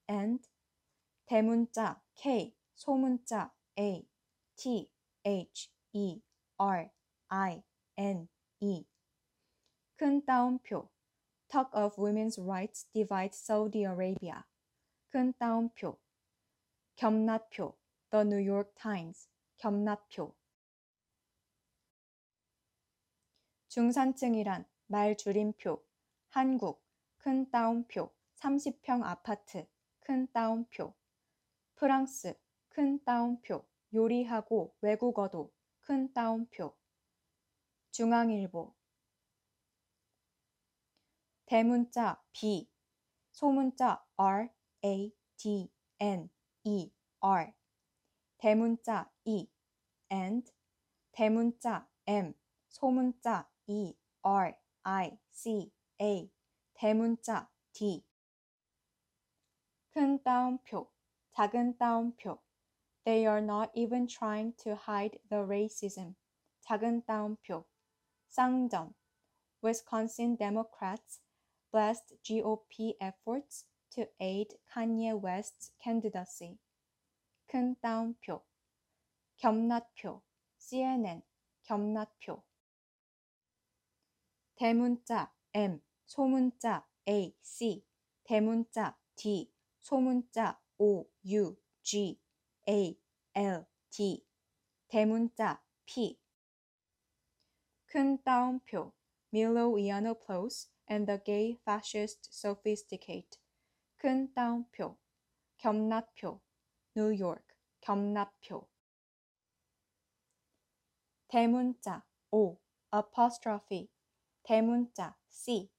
and 0.09 0.47
대문자 1.25 2.01
K, 2.15 2.55
소문자 2.75 3.53
A, 3.79 4.05
T, 4.55 4.89
H, 5.25 5.69
E, 5.93 6.21
R, 6.59 6.91
I, 7.29 7.63
N, 7.97 8.27
E. 8.59 8.85
큰 9.97 10.23
따옴표. 10.25 10.89
Talk 11.47 11.69
of 11.73 11.95
women's 11.97 12.37
rights 12.37 12.85
divides 12.93 13.37
Saudi 13.37 13.83
Arabia. 13.85 14.43
큰 15.09 15.33
따옴표. 15.33 15.99
겸낫표. 16.95 17.77
The 18.11 18.23
New 18.25 18.41
York 18.41 18.73
Times. 18.75 19.29
겸낫표. 19.57 20.35
중산층이란 23.69 24.65
말 24.87 25.15
줄임표. 25.15 25.83
한국. 26.29 26.83
큰 27.17 27.49
따옴표. 27.49 28.11
30평 28.35 29.03
아파트. 29.03 29.67
큰 29.99 30.27
따옴표. 30.31 30.93
프랑스. 31.75 32.35
큰 32.73 33.03
따옴표. 33.03 33.63
요리하고 33.93 34.75
외국어도. 34.81 35.53
큰 35.81 36.11
따옴표. 36.11 36.75
중앙일보. 37.91 38.73
대문자 41.45 42.19
B, 42.31 42.67
소문자 43.31 44.03
R, 44.17 44.49
A, 44.83 45.15
D, 45.37 45.71
N, 45.99 46.31
E, 46.63 46.91
R, 47.19 47.53
대문자 48.37 49.11
E, 49.25 49.47
and, 50.11 50.51
대문자 51.11 51.87
M, 52.07 52.33
소문자 52.69 53.47
E, 53.67 53.93
R, 54.23 54.55
I, 54.81 55.19
C, 55.29 55.71
A, 56.01 56.31
대문자 56.73 57.51
D. 57.73 58.03
큰 59.91 60.23
따옴표, 60.23 60.91
작은 61.33 61.77
따옴표. 61.77 62.41
They 63.04 63.26
are 63.26 63.40
not 63.40 63.70
even 63.74 64.06
trying 64.06 64.54
to 64.64 64.74
hide 64.74 65.18
the 65.30 65.44
racism. 65.44 66.14
작은 66.60 67.04
따옴표. 67.06 67.64
쌍점. 68.28 68.94
Wisconsin 69.62 70.36
Democrats 70.36 71.20
blessed 71.72 72.14
GOP 72.22 72.94
efforts 73.00 73.64
to 73.90 74.06
aid 74.20 74.58
Kanye 74.72 75.14
West's 75.14 75.72
candidacy. 75.82 76.58
큰 77.48 77.74
따옴표. 77.80 78.42
겸낫표. 79.38 80.22
CNN. 80.58 81.22
겸낫표. 81.64 82.42
대문자 84.56 85.32
M, 85.54 85.80
소문자 86.04 86.84
A, 87.08 87.32
C, 87.42 87.84
대문자 88.24 88.98
D, 89.16 89.52
소문자 89.80 90.58
O, 90.78 91.06
U, 91.24 91.56
G, 91.82 92.20
A, 92.68 92.98
L, 93.34 93.66
T, 93.90 94.24
대문자 94.88 95.62
P. 95.86 96.18
큰 97.86 98.22
따옴표. 98.22 98.92
Milo 99.32 99.76
Yiannopoulos 99.76 100.68
and 100.88 101.06
the 101.06 101.18
gay 101.24 101.58
fascist 101.64 102.28
sophisticate. 102.30 103.38
큰 103.96 104.32
따옴표. 104.34 104.98
겸낫표. 105.58 106.40
뉴욕. 106.94 107.38
겸낫표. 107.80 108.68
대문자 111.28 112.04
O. 112.30 112.58
apostrophe. 112.90 113.88
대문자 114.42 115.16
C. 115.28 115.70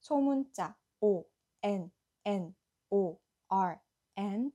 소문자 0.00 0.76
O. 1.00 1.24
N. 1.62 1.90
N. 2.24 2.54
O. 2.90 3.20
R. 3.48 3.80
and. 4.16 4.52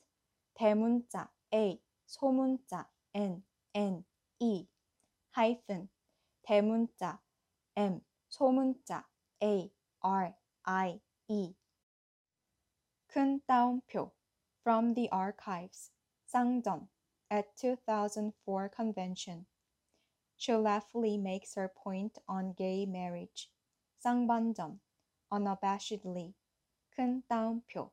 대문자 0.53 1.31
A. 1.55 1.79
소문자 2.05 2.89
N. 3.13 3.43
N. 3.73 4.05
E. 4.39 4.67
hyphen. 5.35 5.89
대문자 6.43 7.19
M. 7.75 8.01
소문자 8.29 9.05
A. 9.41 9.71
R, 10.01 10.35
I, 10.63 11.01
E. 11.27 11.53
큰 13.07 13.41
따옴표 13.45 14.11
from 14.61 14.93
the 14.93 15.09
archives 15.11 15.91
쌍점 16.25 16.87
at 17.29 17.55
2004 17.57 18.69
convention. 18.69 19.45
She 20.37 20.53
laughingly 20.53 21.17
makes 21.17 21.55
her 21.55 21.67
point 21.67 22.17
on 22.27 22.53
gay 22.53 22.85
marriage. 22.85 23.51
쌍반점 24.03 24.79
unabashedly 25.29 26.33
큰 26.89 27.21
따옴표 27.27 27.91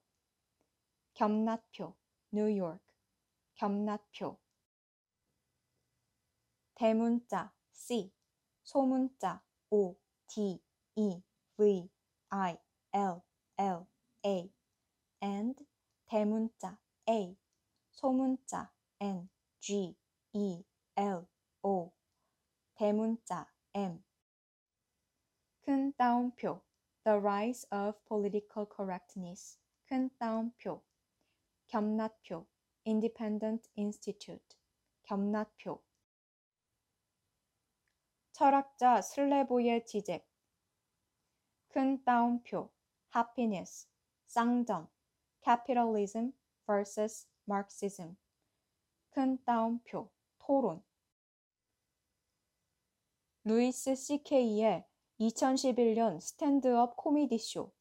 겸낫표 1.15 1.95
New 2.33 2.47
York 2.47 2.83
겸낫표 3.56 4.40
대문자 6.76 7.54
C 7.72 8.12
소문자 8.64 9.42
O 9.70 9.96
T 10.28 10.62
E 10.96 11.22
V 11.58 11.90
I 12.30 12.58
L 12.94 13.24
L 13.58 13.88
A 14.26 14.52
and 15.22 15.66
대문자 16.08 16.78
A 17.10 17.38
소문자 17.92 18.72
N 19.00 19.30
G 19.60 19.96
E 20.34 20.64
L 20.96 21.28
O 21.64 21.94
대문자 22.76 23.48
M 23.74 24.04
큰 25.62 25.94
따옴표 25.94 26.62
The 27.04 27.20
rise 27.20 27.68
of 27.72 28.00
political 28.08 28.66
correctness 28.66 29.60
큰 29.86 30.10
따옴표 30.18 30.84
겸낫표 31.68 32.48
Independent 32.86 33.70
Institute 33.78 34.58
겸낫표 35.04 35.82
철학자 38.32 39.02
슬레보의 39.02 39.86
지적 39.86 40.26
큰 41.70 42.04
따옴표 42.04 42.72
happiness 43.16 43.88
쌍점 44.26 44.88
capitalism 45.44 46.34
vs 46.66 47.28
marxism 47.48 48.16
큰 49.12 49.44
따옴표 49.44 50.10
토론 50.40 50.84
루이스 53.44 53.96
CK의 53.96 54.86
2011년 55.20 56.20
스탠드업 56.20 56.96
코미디 56.96 57.38
쇼 57.38 57.72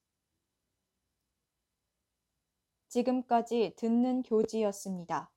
지금까지 2.92 3.72
듣는 3.76 4.22
교지였습니다. 4.22 5.30